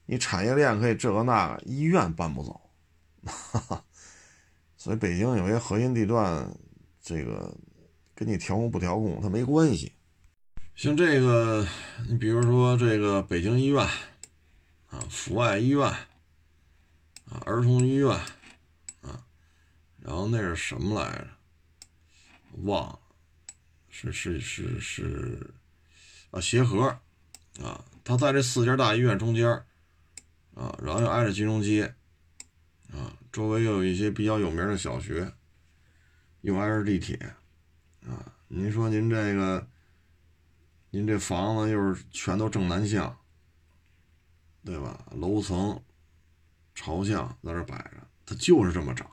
[0.07, 2.61] 你产业链可以这个那个，医院搬不走，
[3.25, 3.85] 哈哈。
[4.77, 6.53] 所以北京有些核心地段，
[7.01, 7.57] 这个
[8.15, 9.93] 跟你调控不调控它没关系。
[10.75, 11.65] 像这个，
[12.09, 13.87] 你比如说这个北京医院，
[14.89, 18.11] 啊，阜外医院，啊，儿童医院，
[19.03, 19.25] 啊，
[20.01, 21.29] 然后那是什么来着？
[22.65, 22.99] 忘了，
[23.89, 25.55] 是是是是，
[26.33, 26.89] 啊，协和，
[27.63, 29.49] 啊，它在这四家大医院中间，
[30.55, 31.95] 啊，然后又挨着金融街，
[32.93, 35.33] 啊，周围又有一些比较有名的小学，
[36.41, 37.17] 又挨着地铁，
[38.07, 39.67] 啊，您说您这个。
[40.95, 43.17] 您这房子又是全都正南向，
[44.63, 45.07] 对吧？
[45.13, 45.83] 楼层
[46.75, 47.93] 朝向在这摆着，
[48.27, 49.11] 它就是这么涨。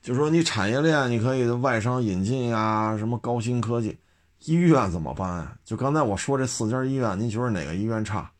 [0.00, 3.98] 就说你产业链，你可以外商引进呀，什么高新科技，
[4.40, 5.58] 医院怎么办啊？
[5.64, 8.30] 就刚才我说这四家医院，您觉得哪个医院差？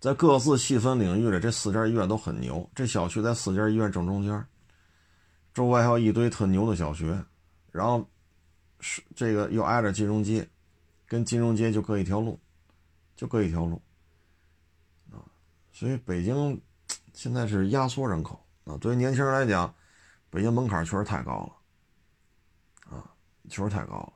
[0.00, 2.68] 在各自细分领域里，这四家医院都很牛。
[2.74, 4.46] 这小区在四家医院正中间，
[5.54, 7.22] 周围还有一堆特牛的小学，
[7.70, 8.06] 然后。
[8.84, 10.44] 是这个又挨着金融街，
[11.06, 12.36] 跟金融街就隔一条路，
[13.14, 13.80] 就隔一条路，
[15.12, 15.22] 啊，
[15.70, 16.60] 所以北京
[17.14, 18.76] 现在是压缩人口啊。
[18.78, 19.72] 对于年轻人来讲，
[20.30, 21.48] 北京门槛确实太高
[22.90, 23.08] 了，啊，
[23.48, 24.12] 确实太高了。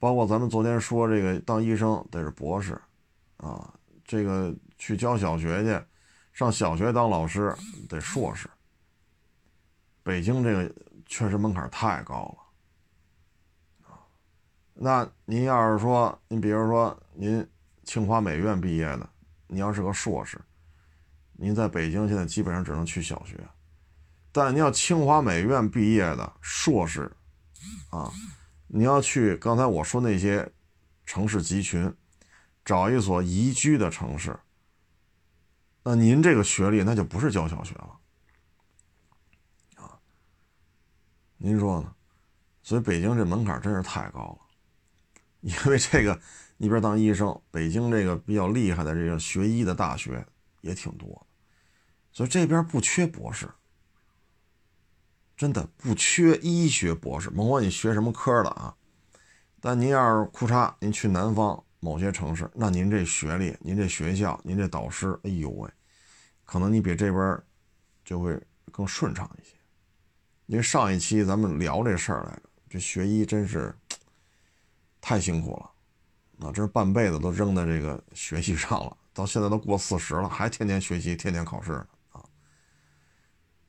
[0.00, 2.80] 包括咱们昨天说这个当医生得是博士，
[3.36, 3.72] 啊，
[4.04, 5.80] 这个去教小学去，
[6.32, 7.54] 上小学当老师
[7.88, 8.48] 得硕士。
[10.02, 10.74] 北京这个
[11.04, 12.34] 确实门槛太高
[13.84, 13.90] 了。
[13.90, 14.00] 啊
[14.72, 17.46] 那您要是说，您比如说您
[17.84, 19.06] 清华美院毕业的，
[19.46, 20.40] 你要是个硕士，
[21.32, 23.36] 您在北京现在基本上只能去小学。
[24.32, 27.12] 但您要清华美院毕业的硕士，
[27.90, 28.10] 啊，
[28.72, 30.48] 你要去刚才我说那些
[31.04, 31.92] 城市集群，
[32.64, 34.38] 找一所宜居的城市，
[35.82, 37.98] 那您这个学历那就不是教小学了，
[39.76, 39.98] 啊，
[41.36, 41.92] 您说呢？
[42.62, 44.38] 所以北京这门槛真是太高了。
[45.40, 46.20] 因为这个，
[46.58, 50.24] 一边当医生，北京这个比较厉害的这个学医的大学
[50.60, 51.26] 也挺多，
[52.12, 53.50] 所以这边不缺博士，
[55.40, 58.76] 真的不缺医学博士，甭管你学什么科的啊。
[59.58, 65.70] 但您要是裤衩，您去南方某些城市，那您这学历、您这学校、您这导师，哎呦喂，
[66.44, 67.40] 可能你比这边
[68.04, 68.38] 就会
[68.70, 69.56] 更顺畅一些。
[70.44, 73.74] 因为上一期咱们聊这事儿来着，这学医真是。
[75.00, 81.72] 太辛苦了，啊，这是半辈子都扔在这个学习上了，到现在都过四十了，还天天学习，天天考试
[82.10, 82.22] 啊，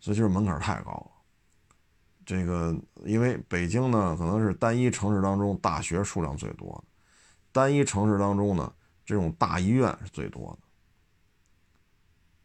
[0.02, 1.11] 所以就是门槛太高了。
[2.26, 6.84] 这个因为北京呢，可能是单一城市当中大学数量最多的，
[7.52, 8.72] 单一城市当中呢，
[9.06, 10.68] 这种大医院是最多的，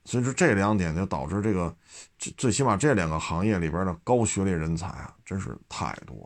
[0.04, 1.76] 所以说这两点就导致这个，
[2.18, 6.16] 最最起码这两个行业里边的高学历人才啊，真是太多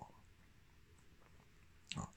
[1.96, 2.08] 了，啊。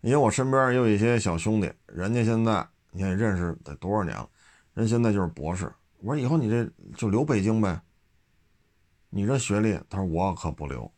[0.00, 4.28] 因为我身边也有一些小兄弟，人家现在你看认识得多少年了，
[4.74, 5.70] 人现在就是博士。
[5.98, 6.66] 我说以后你这
[6.96, 7.80] 就留北京呗。
[9.10, 10.90] 你这学历，他说我可不留。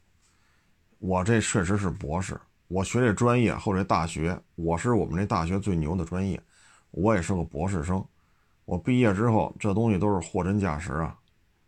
[0.98, 6.40] 我这确实是博士，我学这专业或者大学，我是我们这大学最牛的专业，
[6.90, 8.04] 我也是个博士生。
[8.64, 11.18] 我毕业之后，这东西都是货真价实啊，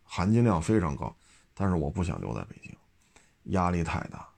[0.03, 1.13] 含金量非常高。
[1.53, 2.71] 但是我不想留在北京，
[3.45, 4.29] 压力太大。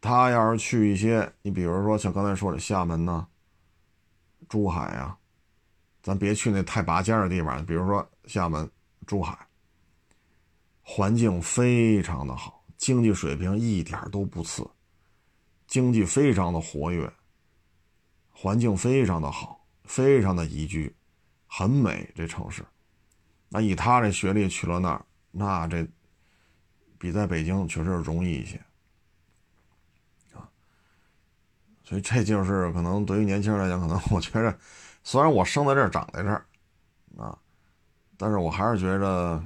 [0.00, 3.24] 他要是去一些，你比如说像刚才说的厦门呐、
[4.48, 5.16] 珠海呀，
[6.02, 7.64] 咱别去那太拔尖的地方。
[7.64, 8.68] 比如说厦门、
[9.12, 9.38] 珠海，
[10.80, 14.66] 环境非常的好，经济水平一点都不次，
[15.66, 17.12] 经济非常的活跃，
[18.30, 20.96] 环境非常的好，非常的宜居，
[21.46, 22.10] 很美。
[22.14, 22.64] 这城市，
[23.50, 25.86] 那以他这学历去了那儿，那这
[26.98, 28.58] 比在北京确实容易一些。
[31.84, 34.58] 所以这就是可能对于年轻人来讲，可能我觉着，
[35.04, 36.46] 虽然我生在这儿长在这儿，
[37.18, 37.38] 啊，
[38.22, 39.42] 但是我还是觉着，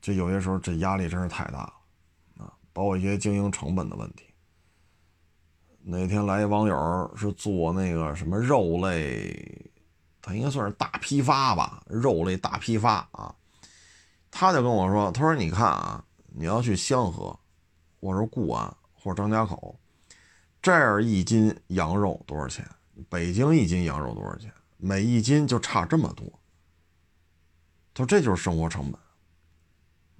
[0.00, 4.26] 这有些时候这压力真是太大了，啊，包括一些经营成本的问题。
[5.82, 9.68] 那天来一网友是做那个什么肉类，
[10.22, 13.34] 他应该算是大批发吧，肉类大批发啊，
[14.30, 17.36] 他就跟我说，他说你看啊，你要去香河，
[18.00, 19.76] 或者固安，或者张家口。
[20.62, 22.64] 这儿一斤羊肉多少钱？
[23.08, 24.52] 北京一斤羊肉多少钱？
[24.76, 26.24] 每一斤就差这么多。
[27.98, 29.00] 说这就是生活成本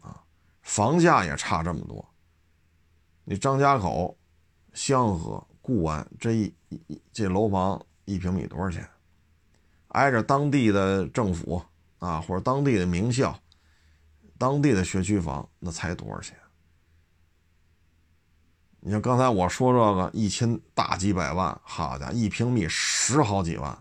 [0.00, 0.20] 啊，
[0.62, 2.04] 房价也差这么多。
[3.22, 4.18] 你张家口、
[4.72, 8.88] 香河、固安这一一这楼房一平米多少钱？
[9.90, 11.62] 挨着当地的政府
[12.00, 13.40] 啊，或者当地的名校、
[14.36, 16.36] 当地的学区房，那才多少钱？
[18.80, 23.80] 你像刚才我说这个一千大几百万，好家伙，一平米十好几万，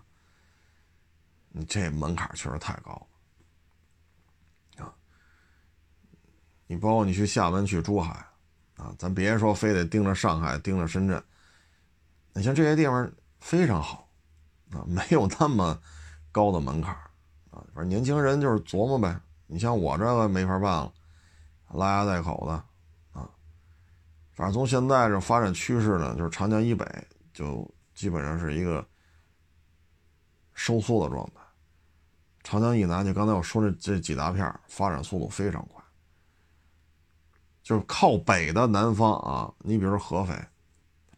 [1.48, 3.06] 你这门槛确实太高了
[6.68, 8.24] 你包括你去厦门、去珠海
[8.76, 11.20] 啊，咱别说非得盯着上海、盯着深圳，
[12.34, 13.10] 你像这些地方
[13.40, 14.08] 非常好
[14.70, 15.76] 啊，没有那么
[16.30, 16.94] 高的门槛
[17.50, 17.64] 啊。
[17.74, 20.92] 反正年轻人就是琢磨呗，你像我这个没法办了，
[21.72, 22.64] 拉家带口的。
[24.34, 26.86] 反正从现在这发展趋势呢，就是长江以北
[27.32, 28.86] 就基本上是一个
[30.54, 31.40] 收缩的状态，
[32.44, 35.77] 长江以南就刚才我说的这几大片发展速度非常快，
[37.68, 40.34] 就是靠北的南方啊，你比如说合肥，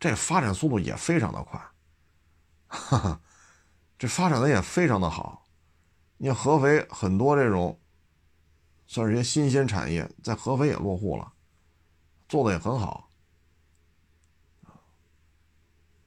[0.00, 1.60] 这发展速度也非常的快，
[2.66, 3.20] 哈哈，
[3.96, 5.46] 这发展的也非常的好，
[6.16, 7.78] 你看合肥很多这种
[8.88, 11.32] 算是一些新鲜产业，在合肥也落户了，
[12.28, 13.08] 做的也很好。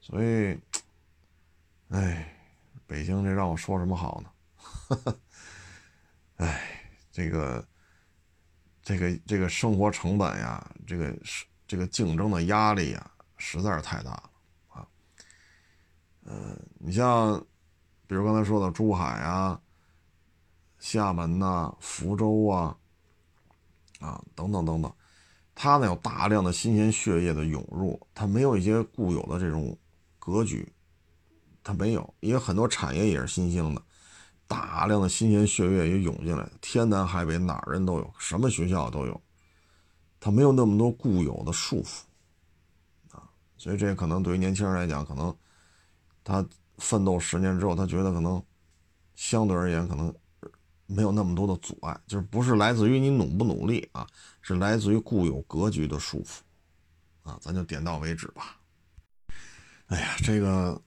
[0.01, 0.59] 所以，
[1.87, 2.37] 哎，
[2.85, 5.15] 北京这让我说什么好呢？
[6.35, 7.65] 哎，这个，
[8.83, 14.29] 这个，这个生活成本呀，这个是这个竞争的压力呀，实在是太大了
[14.67, 14.87] 啊。
[16.25, 17.39] 呃，你像，
[18.05, 19.59] 比如刚才说的珠海啊、
[20.79, 22.77] 厦门呐、福州啊，
[23.99, 24.93] 啊，等等等等，
[25.55, 29.75] 它呢有大量的新鲜血液的涌入，它没有一些固有的这种。
[30.25, 30.65] 格局，
[31.65, 33.81] 它没有，因为很多产业也是新兴的，
[34.53, 39.19] 大量的新鲜血液也涌进来，天南海北哪人都有，什么学校都有，
[40.19, 42.01] 它没有那么多固有的束缚，
[43.09, 43.27] 啊，
[43.57, 45.35] 所以这可能对于年轻人来讲，可能
[46.23, 46.45] 他
[46.77, 48.41] 奋斗十年之后，他觉得可能
[49.15, 50.13] 相对而言可能
[50.85, 54.05] 没有那么多的阻碍，就是不是来自于你努不努力啊，
[54.43, 56.41] 是来自于固有格局的束缚，
[57.23, 58.59] 啊，咱就点到为止吧。
[59.87, 60.79] 哎呀，这个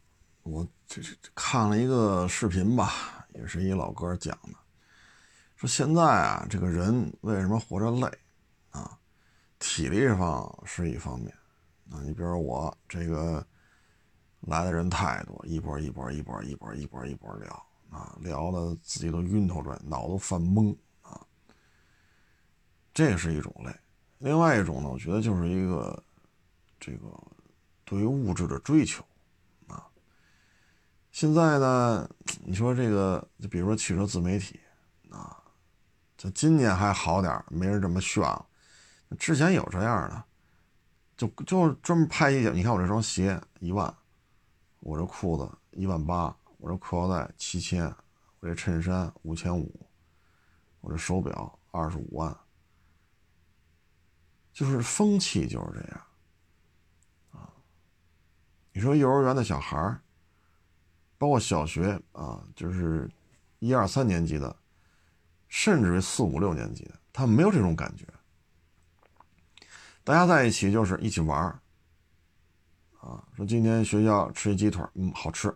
[0.44, 4.54] 我这这看了一个视频吧，也是一老哥讲的，
[5.56, 8.10] 说现在啊，这个人为什么活着累
[8.70, 8.98] 啊？
[9.58, 11.34] 体力上是一方面
[11.90, 13.46] 啊，你比如我这个
[14.40, 21.20] 来的人太多，一波一波一波一波一波一波聊啊，聊的自己都晕头转，脑子犯懵啊，
[22.92, 23.74] 这是一种累。
[24.18, 26.02] 另外一种呢，我觉得就是一个
[26.80, 27.08] 这个。
[27.88, 29.04] 对于物质的追求，
[31.16, 32.06] 现在呢，
[32.44, 34.60] 你说这个，就比如说汽车自媒体，
[35.08, 35.42] 啊，
[36.14, 38.46] 这今年还好点没人这么炫了。
[39.18, 40.24] 之前有这样的，
[41.16, 43.96] 就就专门拍一些，你看我这双鞋一万，
[44.80, 47.86] 我这裤子一万八，我这裤腰带七千，
[48.40, 49.88] 我这衬衫五千五，
[50.82, 52.36] 我这手表二十五万，
[54.52, 56.02] 就是风气就是这样
[57.30, 57.50] 啊。
[58.74, 60.02] 你说幼儿园的小孩儿，
[61.18, 63.10] 包括小学啊，就是
[63.58, 64.54] 一二三年级的，
[65.48, 68.06] 甚至于四五六年级的，他没有这种感觉。
[70.04, 71.38] 大家在一起就是一起玩，
[73.00, 75.54] 啊，说今天学校吃鸡腿，嗯，好吃。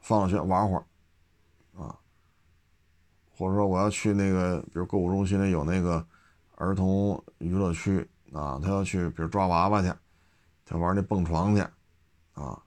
[0.00, 0.84] 放了学玩会儿，
[1.80, 1.98] 啊，
[3.36, 6.06] 或者说我要去那个，比如购物中心里有那个
[6.54, 9.92] 儿童娱乐区啊，他要去，比如抓娃娃去。
[10.64, 11.60] 他玩那蹦床去，
[12.32, 12.60] 啊，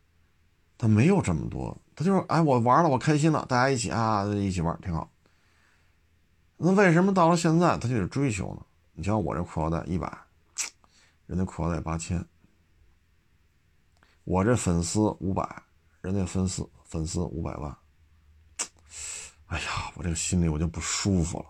[0.80, 5.12] 他没有这么多，他就是哎，我玩了，我开心了，大家一起啊，一起玩挺好。
[6.56, 8.66] 那为什么到了现在他就得追求呢？
[8.94, 10.18] 你像我这裤腰带一百，
[11.26, 12.26] 人家裤腰带八千，
[14.24, 15.64] 我这粉丝五百，
[16.00, 17.78] 人家粉丝粉丝五百万，
[19.48, 21.46] 哎呀，我这个心里我就不舒服了。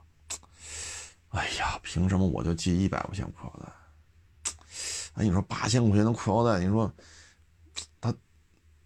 [1.30, 3.71] 哎呀，凭什么我就系一百块钱裤腰带？
[5.13, 6.91] 哎，你说八千块钱的裤腰带，你说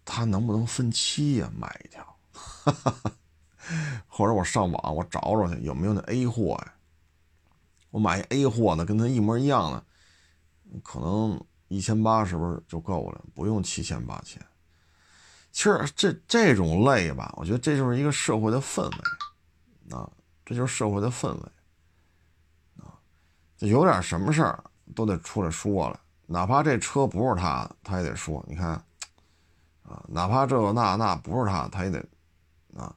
[0.04, 1.50] 他能不能分期呀？
[1.56, 2.16] 买一条，
[4.06, 6.74] 或者我上网我找找去有没有那 A 货呀？
[7.90, 9.84] 我买 A 货呢，跟他一模一样的，
[10.82, 13.20] 可能一千八是不是就够了？
[13.34, 14.44] 不用七千八千。
[15.52, 20.10] 其实这这种累吧，我觉得这就是一个社会的氛围啊，
[20.44, 21.42] 这就是社会的氛围
[22.82, 22.98] 啊，
[23.56, 24.64] 就有点什么事儿
[24.96, 28.44] 都得出来说了，哪怕这车不是他的，他也得说。
[28.48, 28.84] 你看
[30.08, 31.98] 哪怕这个那那不是他，他也得
[32.76, 32.94] 啊，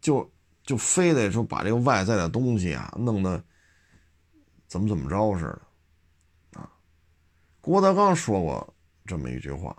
[0.00, 0.30] 就
[0.64, 3.42] 就非得说把这个外在的东西啊弄得。
[4.68, 6.72] 怎么怎么着似的，啊，
[7.60, 8.74] 郭德纲说过
[9.04, 9.76] 这么一句话，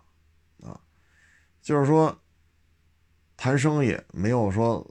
[0.62, 0.80] 啊，
[1.64, 2.16] 就是说
[3.36, 4.88] 谈生意没有说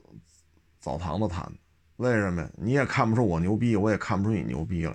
[0.81, 1.49] 澡堂子谈，
[1.95, 2.51] 为什么呀？
[2.57, 4.93] 你也看不出我牛逼，我也看不出你牛逼来，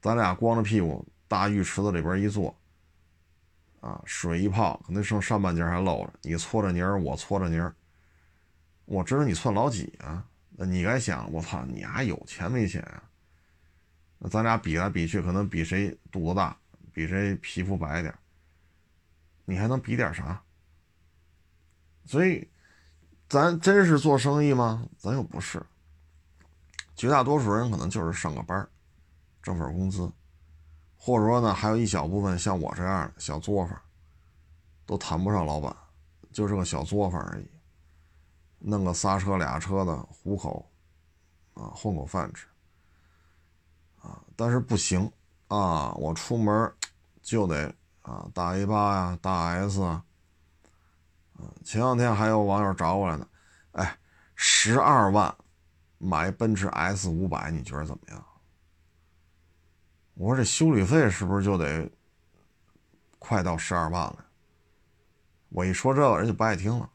[0.00, 2.56] 咱俩光着屁股大浴池子里边一坐，
[3.80, 7.74] 啊，水一泡，可能剩上半截还露着，你搓着泥儿，我搓着泥儿，
[8.84, 10.24] 我知道你算老几啊？
[10.50, 13.02] 那你该想，我操，你还有钱没钱啊？
[14.18, 16.56] 那咱俩比来比去，可能比谁肚子大，
[16.92, 18.14] 比谁皮肤白点
[19.46, 20.42] 你还能比点啥？
[22.04, 22.46] 所以，
[23.28, 24.86] 咱真是做生意吗？
[24.98, 25.62] 咱又不是。
[26.94, 28.68] 绝大多数人可能就是上个班
[29.42, 30.12] 挣份工资，
[31.02, 33.80] 或者说呢，还有一小部分像我这样的小作坊，
[34.84, 35.74] 都谈不上老板，
[36.30, 37.48] 就是个小作坊而已，
[38.58, 40.70] 弄个仨车俩车的糊口，
[41.54, 42.46] 啊，混口饭吃。
[44.02, 45.10] 啊，但是不行
[45.48, 45.92] 啊！
[45.92, 46.72] 我出门
[47.22, 50.04] 就得啊，大 A 八呀，大 S 啊。
[51.64, 53.26] 前两天还有网友找我来呢，
[53.72, 53.98] 哎，
[54.34, 55.34] 十二万
[55.96, 58.24] 买奔驰 S 五百，你觉得怎么样？
[60.20, 61.90] 我说这修理费是不是就得
[63.18, 64.26] 快到十二万了？
[65.48, 66.90] 我一说这个，人就不爱听了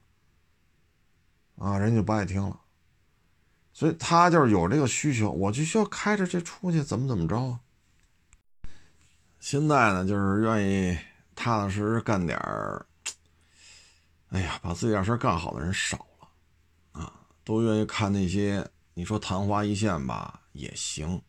[1.56, 2.62] 啊，人就不爱听了。
[3.74, 7.58] 所以他就是有这个需求，我就需要开着这出去，怎么怎么着。
[9.40, 10.96] 现在呢，就是愿意
[11.34, 12.86] 踏踏实实干点儿，
[14.30, 17.12] 哎呀，把自己点事干好的人少了啊，
[17.44, 21.20] 都愿意看那些你说昙花一现吧也行，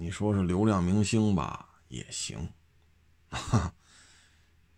[0.00, 2.48] 你说是流量明星吧也行，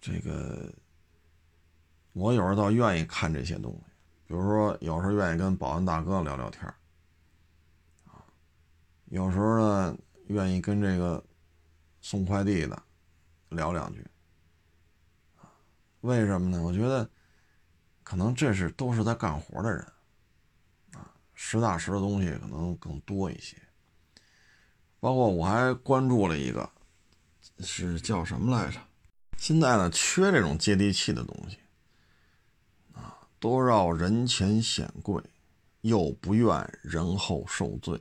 [0.00, 0.72] 这个
[2.14, 3.92] 我有时候倒愿意看这些东西。
[4.26, 6.64] 比如说，有时候愿意跟保安大哥聊聊天
[8.06, 8.24] 啊，
[9.10, 9.98] 有时候呢，
[10.28, 11.22] 愿意跟这个
[12.00, 12.82] 送快递的
[13.50, 14.02] 聊两句，
[16.00, 16.62] 为什么呢？
[16.62, 17.06] 我觉得
[18.02, 19.80] 可能这是都是在干活的人，
[20.94, 23.58] 啊，实打实的东西可能更多一些。
[25.00, 26.70] 包括我还关注了一个，
[27.60, 28.78] 是叫什么来着？
[29.38, 31.56] 现在呢，缺这种接地气的东西。
[32.92, 35.22] 啊都绕人前显贵，
[35.80, 37.98] 又不愿人后受罪。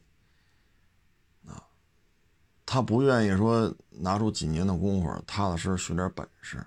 [1.48, 1.64] 啊，
[2.66, 6.62] 他不愿意说拿出几年的功夫，踏踏实实学点本事。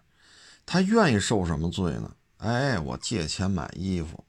[0.64, 2.16] 他愿意受什么罪呢？
[2.38, 4.24] 哎，我借钱买衣服，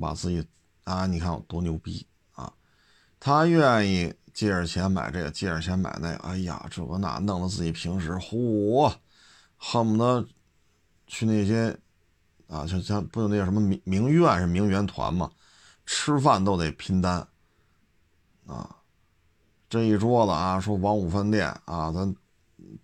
[0.00, 0.46] 把自己
[0.84, 2.52] 啊，你看我多牛逼啊！
[3.20, 6.16] 他愿意借着钱买这个，借着钱买那个。
[6.18, 8.92] 哎呀，这个那弄得自己平时嚯，
[9.56, 10.26] 恨不得
[11.06, 11.78] 去那些。
[12.48, 15.30] 啊，像像不有那个什么名名媛是名媛团嘛，
[15.86, 17.26] 吃饭都得拼单，
[18.46, 18.76] 啊，
[19.70, 22.14] 这一桌子啊，说王五饭店啊，咱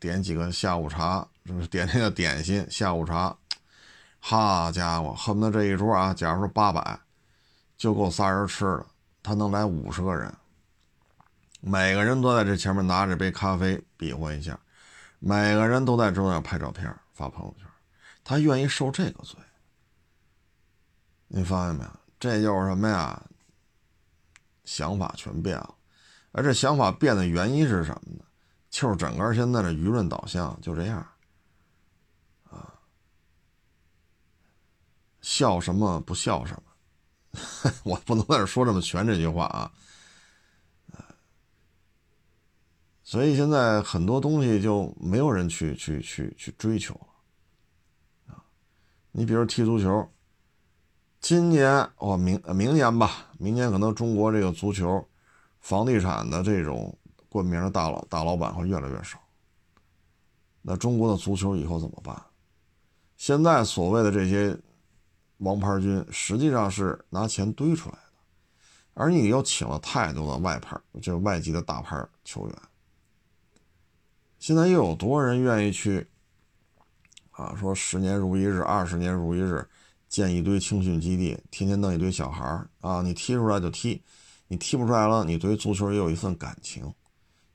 [0.01, 3.37] 点几个下午茶，就是点那个点心下午茶，
[4.19, 6.99] 好家伙，恨不得这一桌啊，假如说八百，
[7.77, 8.87] 就够仨人吃了，
[9.23, 10.35] 他能来五十个人，
[11.61, 14.59] 每个人都在这前面拿着杯咖啡比划一下，
[15.19, 17.67] 每个人都在桌上拍照片发朋友圈，
[18.23, 19.39] 他愿意受这个罪。
[21.27, 21.91] 你发现没有？
[22.21, 23.23] 这就是什么呀？
[24.65, 25.75] 想法全变了，
[26.33, 28.25] 而这想法变的原因是什么呢？
[28.71, 30.99] 就是整个现在的舆论导向就这样，
[32.51, 32.75] 啊，
[35.23, 39.73] 笑什么不笑什么， 我不能在这说这么全这句话啊，
[43.09, 48.45] 所以现在很多东西就没有人去去去去追求了，啊，
[49.13, 50.07] 你比如踢足球。
[51.19, 55.03] 今年哦，明明年吧，明年可能中国这个足球、
[55.59, 56.95] 房地产的这种
[57.31, 59.19] 冠名的大老、大老板会越来越少。
[60.61, 62.15] 那中国的足球以后怎么办？
[63.17, 64.55] 现在所谓的这些
[65.39, 68.13] 王牌军，实际上是拿钱堆出来的，
[68.93, 72.55] 而你又请了太多的外牌，就是外籍的大牌球员。
[74.39, 76.09] 现在又有多少人愿意去
[77.33, 77.55] 啊？
[77.59, 79.69] 说十年如一日，二十年如一日，
[80.09, 83.03] 建一堆青训基地，天天弄一堆小孩儿啊！
[83.03, 84.03] 你踢出来就踢，
[84.47, 86.95] 你踢不出来了，你对足球也有一份感情，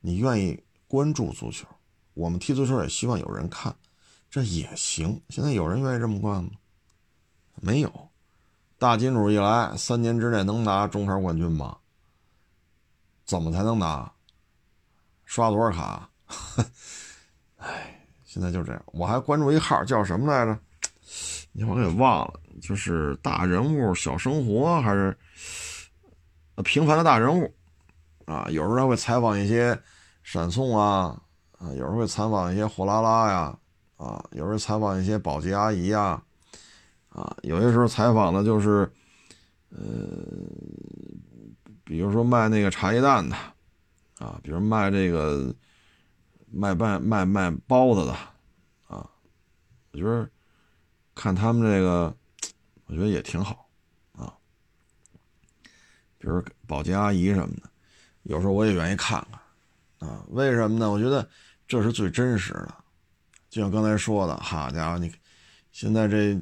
[0.02, 1.68] 你愿意关注足球。
[2.14, 3.76] 我们踢足球也希望有人看，
[4.30, 5.22] 这也行。
[5.30, 6.52] 现在有人愿意这么干吗？
[7.56, 8.10] 没有。
[8.78, 11.78] 大金主一来，三年之内能拿中超冠军吗？
[13.26, 14.12] 怎么才能拿？
[15.26, 16.10] 刷多少卡？
[17.64, 18.82] 哎，现在就这样。
[18.88, 20.60] 我还关注一号叫什么来着？
[21.52, 25.16] 你我给忘了，就是大人物小生活还是
[26.64, 27.54] 平凡的大人物
[28.26, 28.48] 啊？
[28.50, 29.80] 有时候还会采访一些
[30.24, 31.20] 闪送啊。
[31.60, 33.58] 啊，有时候会采访一些货拉拉呀，
[33.96, 36.22] 啊，有时候采访一些保洁阿姨呀，
[37.08, 38.80] 啊，有些时候采访的就是，
[39.70, 39.80] 呃，
[41.86, 43.36] 比如说卖那个茶叶蛋的，
[44.20, 45.56] 啊，比如卖这个
[46.54, 48.14] 卖卖卖卖包子的，
[48.88, 49.10] 啊，
[49.92, 50.30] 我觉得
[51.16, 52.16] 看他们这个，
[52.86, 53.68] 我觉得也挺好，
[54.14, 54.32] 啊，
[56.18, 57.70] 比如保洁阿姨什么的，
[58.24, 59.26] 有时候我也愿意看
[60.00, 60.90] 看，啊，为什么呢？
[60.90, 61.28] 我觉得。
[61.66, 62.76] 这是最真实的，
[63.50, 65.12] 就像刚才说的，好家伙，你
[65.72, 66.40] 现在这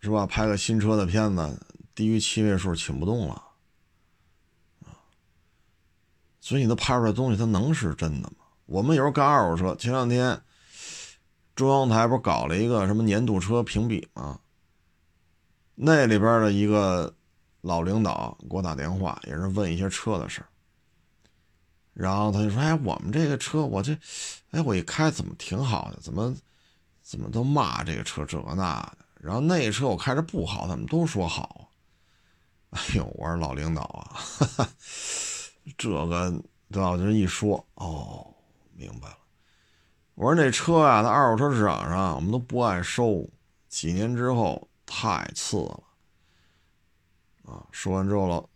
[0.00, 0.26] 是吧？
[0.26, 3.34] 拍个新车的片子，低于七位数请不动了
[4.84, 5.00] 啊！
[6.40, 8.45] 所以你都拍出来东西，它能是真的吗？
[8.66, 10.40] 我们有时候干二手车，前两天
[11.54, 14.38] 中央台不是搞了一个什么年度车评比吗？
[15.74, 17.14] 那里边的一个
[17.60, 20.48] 老领导给我打电话，也是问一些车的事儿。
[21.94, 23.96] 然后他就说：“哎，我们这个车，我这，
[24.50, 25.98] 哎，我一开怎么挺好的？
[26.00, 26.36] 怎么，
[27.02, 28.98] 怎么都骂这个车这个那的？
[29.18, 31.70] 然后那车我开着不好，他们都说好。
[32.70, 34.68] 哎呦，我说老领导啊，哈哈，
[35.78, 36.30] 这个
[36.70, 36.90] 对吧？
[36.90, 38.34] 我这一说，哦，
[38.76, 39.18] 明白了。
[40.14, 43.28] 我说那车啊，在二手车市场上，我们都不爱收，
[43.68, 45.82] 几年之后太次了。
[47.44, 48.48] 啊，说完之后了，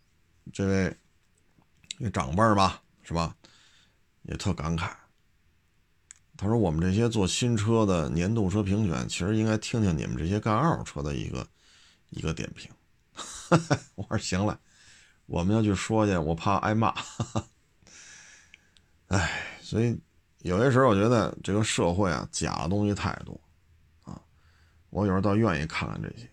[0.53, 0.97] 这位，
[1.97, 3.35] 那长辈吧。”是吧？
[4.21, 4.89] 也特感慨。
[6.37, 11.45] 他说：“我们这些做新车的年度车评选，其实应该听听你们这些干二手车的一个
[12.11, 12.71] 一个点评。
[13.95, 14.57] ”我说：“行了，
[15.25, 16.95] 我们要去说去，我怕挨骂。
[19.09, 19.99] ”哎，所以
[20.41, 23.39] 有些时候我觉得这个社会啊，假的东西太多
[24.03, 24.21] 啊。
[24.89, 26.29] 我有时候倒愿意看看这些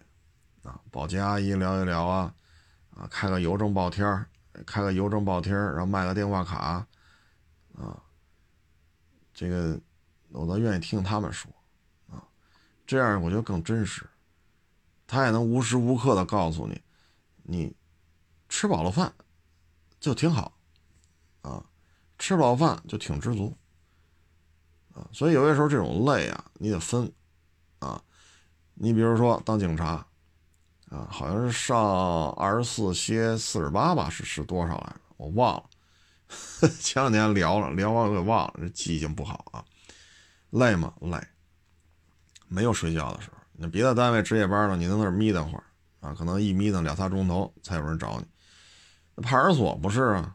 [0.62, 2.34] 啊，保洁阿姨聊一聊啊，
[2.90, 4.04] 啊，开个邮政报贴。
[4.66, 6.84] 开个邮政报贴，然后卖个电话卡，
[7.76, 8.02] 啊，
[9.32, 9.80] 这个
[10.30, 11.48] 我倒愿意听他们说，
[12.08, 12.26] 啊，
[12.84, 14.04] 这样我觉得更真实。
[15.06, 16.82] 他也能无时无刻的告诉你，
[17.44, 17.72] 你
[18.48, 19.12] 吃饱了饭
[20.00, 20.58] 就挺好，
[21.42, 21.64] 啊，
[22.18, 23.56] 吃饱饭就挺知足，
[25.12, 27.12] 所以有些时候这种累啊，你得分，
[27.78, 28.00] 啊，
[28.74, 30.04] 你比如说当警察。
[30.90, 35.00] 啊，好像是上二十四歇四十八吧，是是多少来着？
[35.18, 35.64] 我忘了。
[36.80, 39.62] 前两天聊了，聊完我给忘了，这记性不好啊。
[40.48, 40.94] 累吗？
[41.02, 41.18] 累。
[42.46, 43.36] 没有睡觉的时候。
[43.52, 45.64] 那别的单位值夜班呢，你在那儿眯瞪会儿
[46.00, 46.14] 啊？
[46.14, 48.24] 可能一眯瞪两仨钟头才有人找你。
[49.14, 50.34] 那派出所不是啊？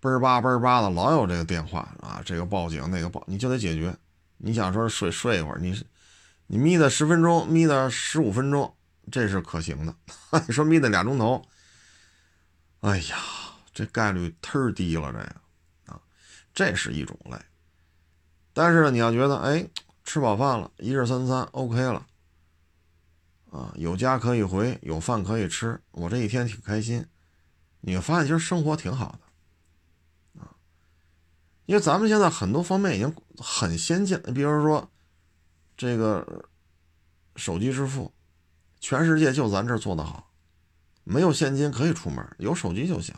[0.00, 3.96] 嘣儿吧嘣儿吧的，老有这个电话啊，这个报警那个报，你就得解决。
[4.38, 5.84] 你想说睡睡一会儿，你
[6.46, 8.72] 你眯的十分钟，眯的十五分钟。
[9.08, 9.94] 这是可行的，
[10.48, 11.40] 你说眯得俩钟头，
[12.80, 13.16] 哎呀，
[13.72, 16.00] 这概率忒低了，这个啊，
[16.52, 17.38] 这是一种累。
[18.52, 19.64] 但是呢，你要觉得哎，
[20.02, 22.04] 吃饱饭了，一日三餐 OK 了，
[23.52, 27.06] 啊，有家可以回，有饭可以吃，我这一天挺开心。
[27.82, 29.25] 你会发现，其实生活挺好的，
[31.66, 34.90] 因为咱们现在很多方面已经很先进，比如说
[35.76, 36.48] 这个
[37.36, 38.12] 手机支付。
[38.78, 40.30] 全世界就咱这儿做得好，
[41.02, 43.12] 没有现金可以出门，有手机就行，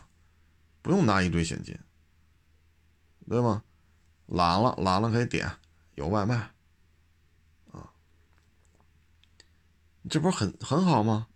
[0.81, 1.77] 不用拿一堆现金，
[3.27, 3.61] 对吗？
[4.25, 5.51] 懒了懒了可以点，
[5.95, 6.35] 有外卖，
[7.71, 7.91] 啊，
[10.09, 11.27] 这不是很很好吗？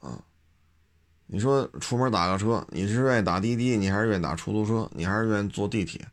[0.00, 0.22] 啊，
[1.30, 6.08] 你说出门打个车，你是愿意打滴滴，你还是愿意打出租车，你还是愿意坐地铁？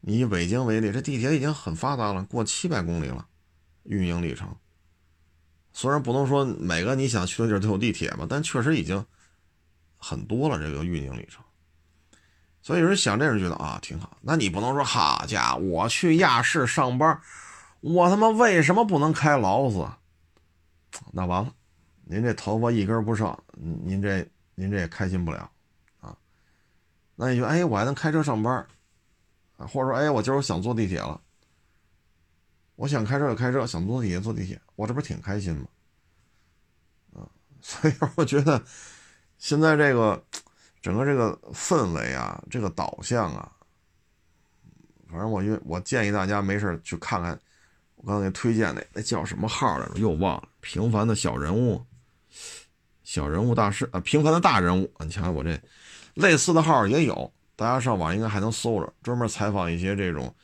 [0.00, 3.26] 你以北京为例，这地铁已经很发达了，过七百公里了，
[3.82, 4.48] 运营里程。
[5.72, 9.04] 虽然不能说每个你想去的地儿都有地铁吧，但确实已经
[9.98, 10.56] 很多了。
[10.58, 11.42] 这个运营里程，
[12.62, 14.16] 所以有人想这人觉得啊挺好。
[14.22, 17.20] 那你不能说好家伙，我去亚市上班，
[17.80, 19.84] 我他妈为什么不能开劳斯？
[21.12, 21.52] 那完了，
[22.08, 25.50] 您这头发一根不剩，您这您这也开心不了
[26.00, 26.16] 啊。
[27.16, 28.54] 那你就哎，我还能开车上班
[29.56, 31.20] 啊，或者说，哎，我今儿我想坐地铁了，
[32.76, 35.66] 我想开车就开车，想坐地铁坐地铁，我这不是挺开心吗？
[37.14, 37.26] 啊，
[37.60, 38.62] 所以我觉得
[39.36, 40.24] 现在这个
[40.80, 43.50] 整个这个氛围啊，这个导向啊，
[45.10, 47.36] 反正我因为我建议大家没事去看看，
[47.96, 51.84] 我刚才推荐那那叫什么号来着，又忘了，平凡的小人物。
[53.06, 55.56] 小人物大师啊，平凡的大人物你瞧瞧我这
[56.14, 60.34] 类似的号也有，大家上网应该还能搜着，专门采访一些这种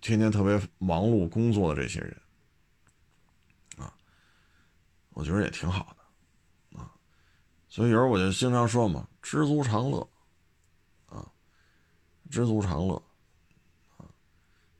[0.00, 2.20] 天天特别忙碌工作的这些人
[3.76, 3.94] 啊，
[5.10, 6.90] 我觉得也挺好的啊。
[7.68, 10.00] 所以有时候我就经常说嘛，知足常乐
[11.06, 11.24] 啊，
[12.28, 13.00] 知足常乐
[13.96, 14.10] 啊。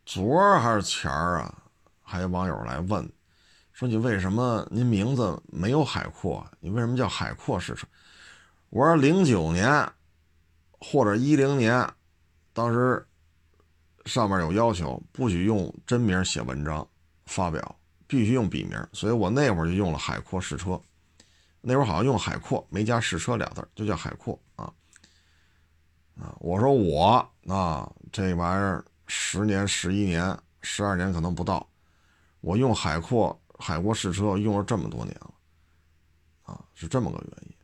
[0.05, 1.63] 昨儿还是前儿啊，
[2.03, 3.09] 还有网友来问。
[3.79, 6.45] 说你为什么您名字没有海阔？
[6.59, 7.87] 你为什么叫海阔试车？
[8.71, 9.89] 我说零九年
[10.81, 11.89] 或者一零年，
[12.53, 13.07] 当时
[14.05, 16.85] 上面有要求，不许用真名写文章
[17.27, 20.81] 发表，必须用笔名，所以我那会儿就用了海阔试车。
[21.61, 24.65] 那会儿好像用海阔没加试车俩字，就叫海阔啊
[26.21, 26.35] 啊！
[26.41, 31.65] 我说我啊，这玩意儿十年、十一年、十二年可能不到，
[32.41, 33.41] 我用海阔。
[33.59, 35.35] 海国试车用了这么多年了，
[36.45, 37.55] 啊，是这么个原因。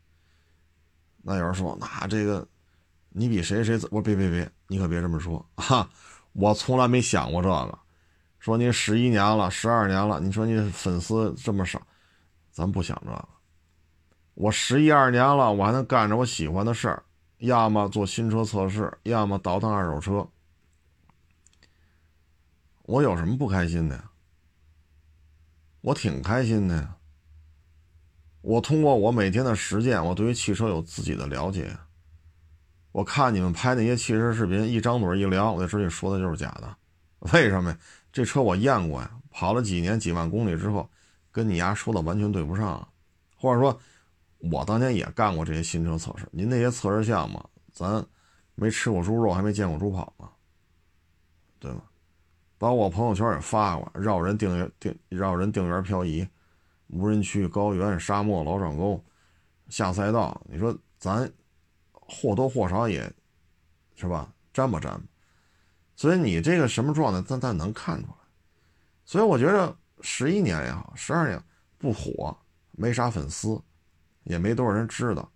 [1.23, 2.47] 那有人说，那这个
[3.09, 3.79] 你比谁谁？
[3.91, 5.89] 我别别别，你可别这么说哈！
[6.33, 7.79] 我从来没想过这个。
[8.41, 11.81] 说你十一年了，十二年了，你说你粉丝这么少，
[12.51, 13.29] 咱不想这个。
[14.35, 17.03] 我十一二年了，我还能干着我喜欢的事儿，
[17.39, 20.29] 要么做新车测试，要么倒腾二手车。
[22.83, 24.11] 我有什么不开心的呀？
[25.85, 26.97] 我挺开心的呀！
[28.41, 31.77] 我通过我每天的实践，我对于汽车有自己的了解。
[32.93, 36.75] 我看你们拍那些汽车视频，一张嘴一聊，我就知道你说的就是假的。
[37.35, 37.79] 为什么呀？
[38.11, 40.89] 这车我验过呀，跑了几年几万公里之后，
[41.31, 42.89] 跟你丫说的完全对不上。
[43.37, 43.79] 或者说，
[44.39, 48.03] 我当年也干过这些新车测试，您那些测试项目，咱
[48.55, 50.27] 没吃过猪肉，还没见过猪跑呢，
[51.59, 51.83] 对吗？
[52.59, 56.27] 把我朋友圈也发过，绕人定圆定绕人定圆漂移，
[56.89, 59.03] 无人区、高原、沙漠、老掌沟、
[59.69, 61.31] 下赛道，你说咱
[61.93, 63.13] 或多或少也
[63.97, 64.33] 是吧？
[64.53, 65.03] 沾吧沾吧。
[65.97, 68.15] 所以你这个什么状态，咱咱能看出来。
[69.05, 71.43] 所以我觉得十一年也好，十二年
[71.77, 72.37] 不火，
[72.73, 73.61] 没啥粉丝，
[74.23, 75.31] 也没多少人知道，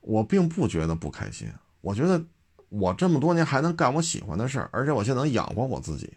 [0.00, 1.52] 我并不觉得不开心。
[1.80, 2.22] 我觉得
[2.68, 6.16] 我这么多年还能干我喜欢的事儿，而且我现在能养活我自己。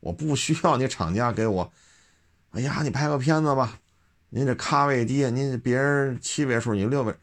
[0.00, 1.72] 我不需要你厂家给我，
[2.50, 3.78] 哎呀，你拍个片子吧，
[4.30, 7.14] 您这咖位低，您别人七位数，你六位，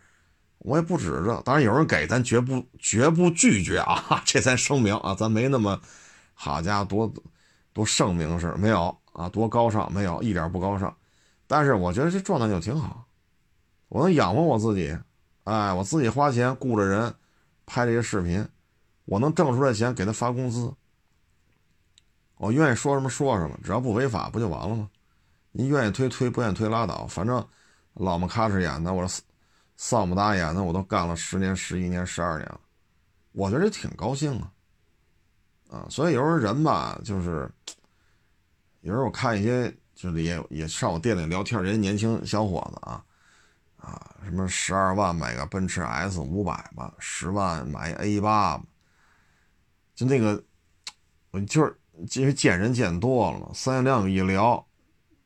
[0.60, 1.42] 我也不指着。
[1.44, 5.80] 当然有人给，咱绝不绝不拒绝啊， 这咱声明啊，咱没那么，
[6.34, 7.14] 好家伙，多
[7.74, 10.96] 多盛名是没有啊，多高尚没有，一点不高尚。
[11.48, 13.06] 但是我觉得这状态就挺好，
[13.88, 14.96] 我能养活我自己，
[15.46, 17.14] 哎，我自己花钱雇着人
[17.66, 18.48] 拍这些视频，
[19.06, 20.72] 我能挣出来钱给他发工资。
[22.38, 24.90] 我愿意说什么说什么，只要不违法不就完了吗？
[25.52, 27.44] 您愿意推推，不愿意推拉倒，反正
[27.94, 29.08] 老么咔哧眼的，我
[29.76, 32.60] 丧不打眼的，我都干了十年、十一年、十二年了，
[33.32, 34.52] 我觉得挺高兴啊，
[35.72, 37.50] 啊，所以有时候人吧，就是
[38.82, 43.04] 有时候我看一些就是也也上我店里聊天，人家年轻小伙子啊
[43.78, 48.64] 啊，什么十二万买个奔驰 S 五百吧，十万买 A 八吧，
[49.96, 50.44] 就那个
[51.32, 51.76] 我就是。
[52.16, 54.68] 因为见人见多了，三言两语一聊，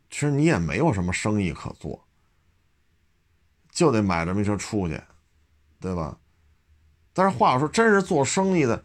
[0.10, 2.08] 其实你也没有什么生意可做，
[3.72, 5.02] 就得买这么一车出去，
[5.80, 6.18] 对吧？
[7.14, 8.84] 但是话说，真是做生意的，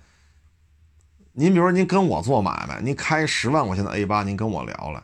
[1.33, 5.03] 您比如说您跟我做买卖，您开十万块钱的 A 八，您跟我聊来，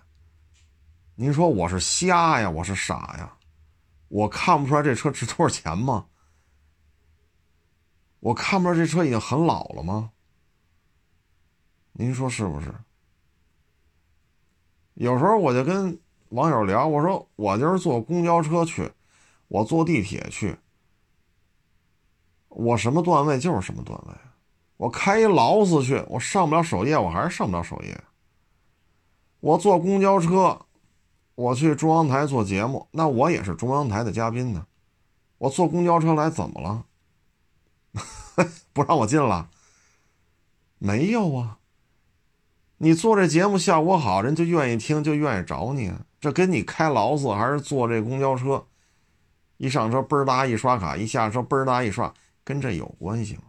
[1.15, 3.37] 您说我是瞎呀，我是傻呀？
[4.09, 6.07] 我看不出来这车值多少钱吗？
[8.19, 10.11] 我看不出来这车已经很老了吗？
[11.93, 12.73] 您说是不是？
[14.95, 15.99] 有时候我就跟
[16.31, 18.93] 网友聊，我说我就是坐公交车去，
[19.49, 20.57] 我坐地铁去，
[22.49, 24.15] 我什么段位就是什么段位。
[24.77, 28.03] 我开一劳斯去，我上不了首页，我还是上不了首页。
[29.41, 30.67] 我坐公交车，
[31.35, 34.67] 我去中央台做节目，那我也是中央台的嘉宾呢。
[35.39, 36.87] 我坐公交车来怎么了？
[38.73, 39.51] 不让我进了？
[40.79, 41.59] 没有啊。
[42.85, 45.93] 你做这节目效果好，人就愿意听，就愿意找你。
[46.21, 48.67] 这跟你开劳斯还是坐这公交车，
[49.57, 52.13] 一上车嘣儿哒一刷卡，一下车嘣儿哒一刷，
[52.43, 53.45] 跟这有关系吗？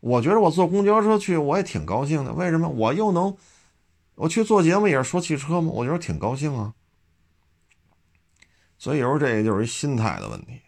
[0.00, 2.68] 我觉得我坐公交车去我也挺高兴的，为什么？
[2.68, 3.34] 我又能，
[4.14, 6.74] 我去做节目也是说汽车吗，我觉得挺高兴啊。
[8.76, 10.60] 所以有时候这就是一心态的问题，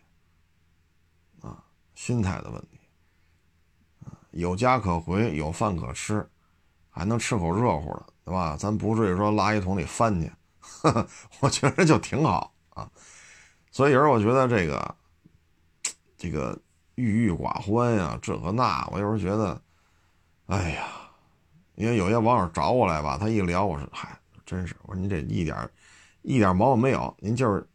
[1.43, 1.63] 啊，
[1.95, 2.81] 心态的问题，
[4.31, 6.27] 有家可回，有饭可吃，
[6.93, 8.57] 还能吃口热乎的，对吧？
[8.57, 10.31] 咱不至于说垃圾桶里翻去，
[11.41, 12.89] 我觉得就挺好啊。
[13.71, 14.95] 所以有时候我觉得这个，
[16.17, 16.57] 这个
[16.95, 19.61] 郁郁寡欢呀，这个那，我有时候觉得，
[20.47, 20.85] 哎呀，
[21.75, 24.17] 因为有些网友找我来吧，他一聊，我说，嗨，
[24.47, 25.69] 真是，我说您这一点
[26.21, 27.67] 一点毛病没有，您就是。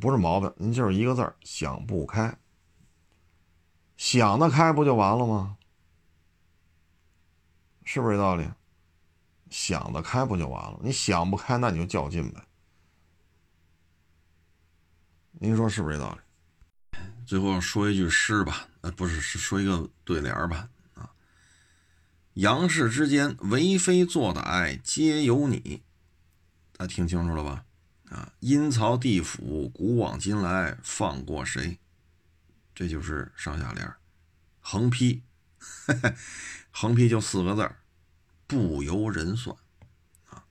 [0.00, 2.34] 不是毛病，您就是一个字儿想不开。
[3.98, 5.54] 想得开不就完了吗？
[7.92, 8.48] 是不是这道理？
[9.50, 10.80] 想得开不就完了？
[10.82, 12.42] 你想不开，那你就较劲呗。
[15.32, 16.98] 您说是不是这道理？
[17.26, 21.12] 最后说一句诗吧，呃，不是，是说一个对联吧，啊，
[22.32, 25.82] 杨氏之间为非作歹皆由你，
[26.78, 27.66] 大家听清楚了吧？
[28.08, 28.32] 啊！
[28.40, 31.78] 阴曹地府，古往今来，放过谁？
[32.74, 33.94] 这就是上下联，
[34.60, 35.22] 横批，
[36.72, 37.76] 横批就四个字儿：
[38.52, 39.56] 不由人算。
[40.28, 40.44] 啊，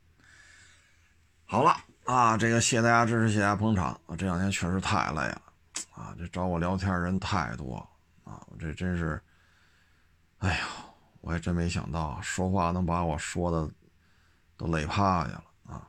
[1.45, 4.15] 好了啊，这个谢谢大家支持，谢谢大家捧场啊。
[4.17, 5.41] 这两天确实太累了
[5.93, 6.15] 啊！
[6.17, 7.77] 这找我聊天人太多
[8.23, 8.41] 啊！
[8.59, 9.21] 这真是，
[10.39, 10.65] 哎呀，
[11.21, 13.71] 我还真没想到说话能把我说的
[14.57, 15.87] 都累趴下了啊。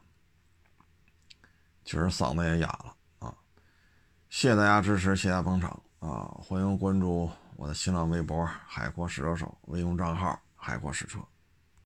[1.84, 3.34] 确实嗓子也哑了啊！
[4.28, 6.28] 谢谢大家支持，谢谢大家捧场啊！
[6.38, 11.18] 欢迎关注我的新浪微博“海阔试车手”微信账号“海阔试车”。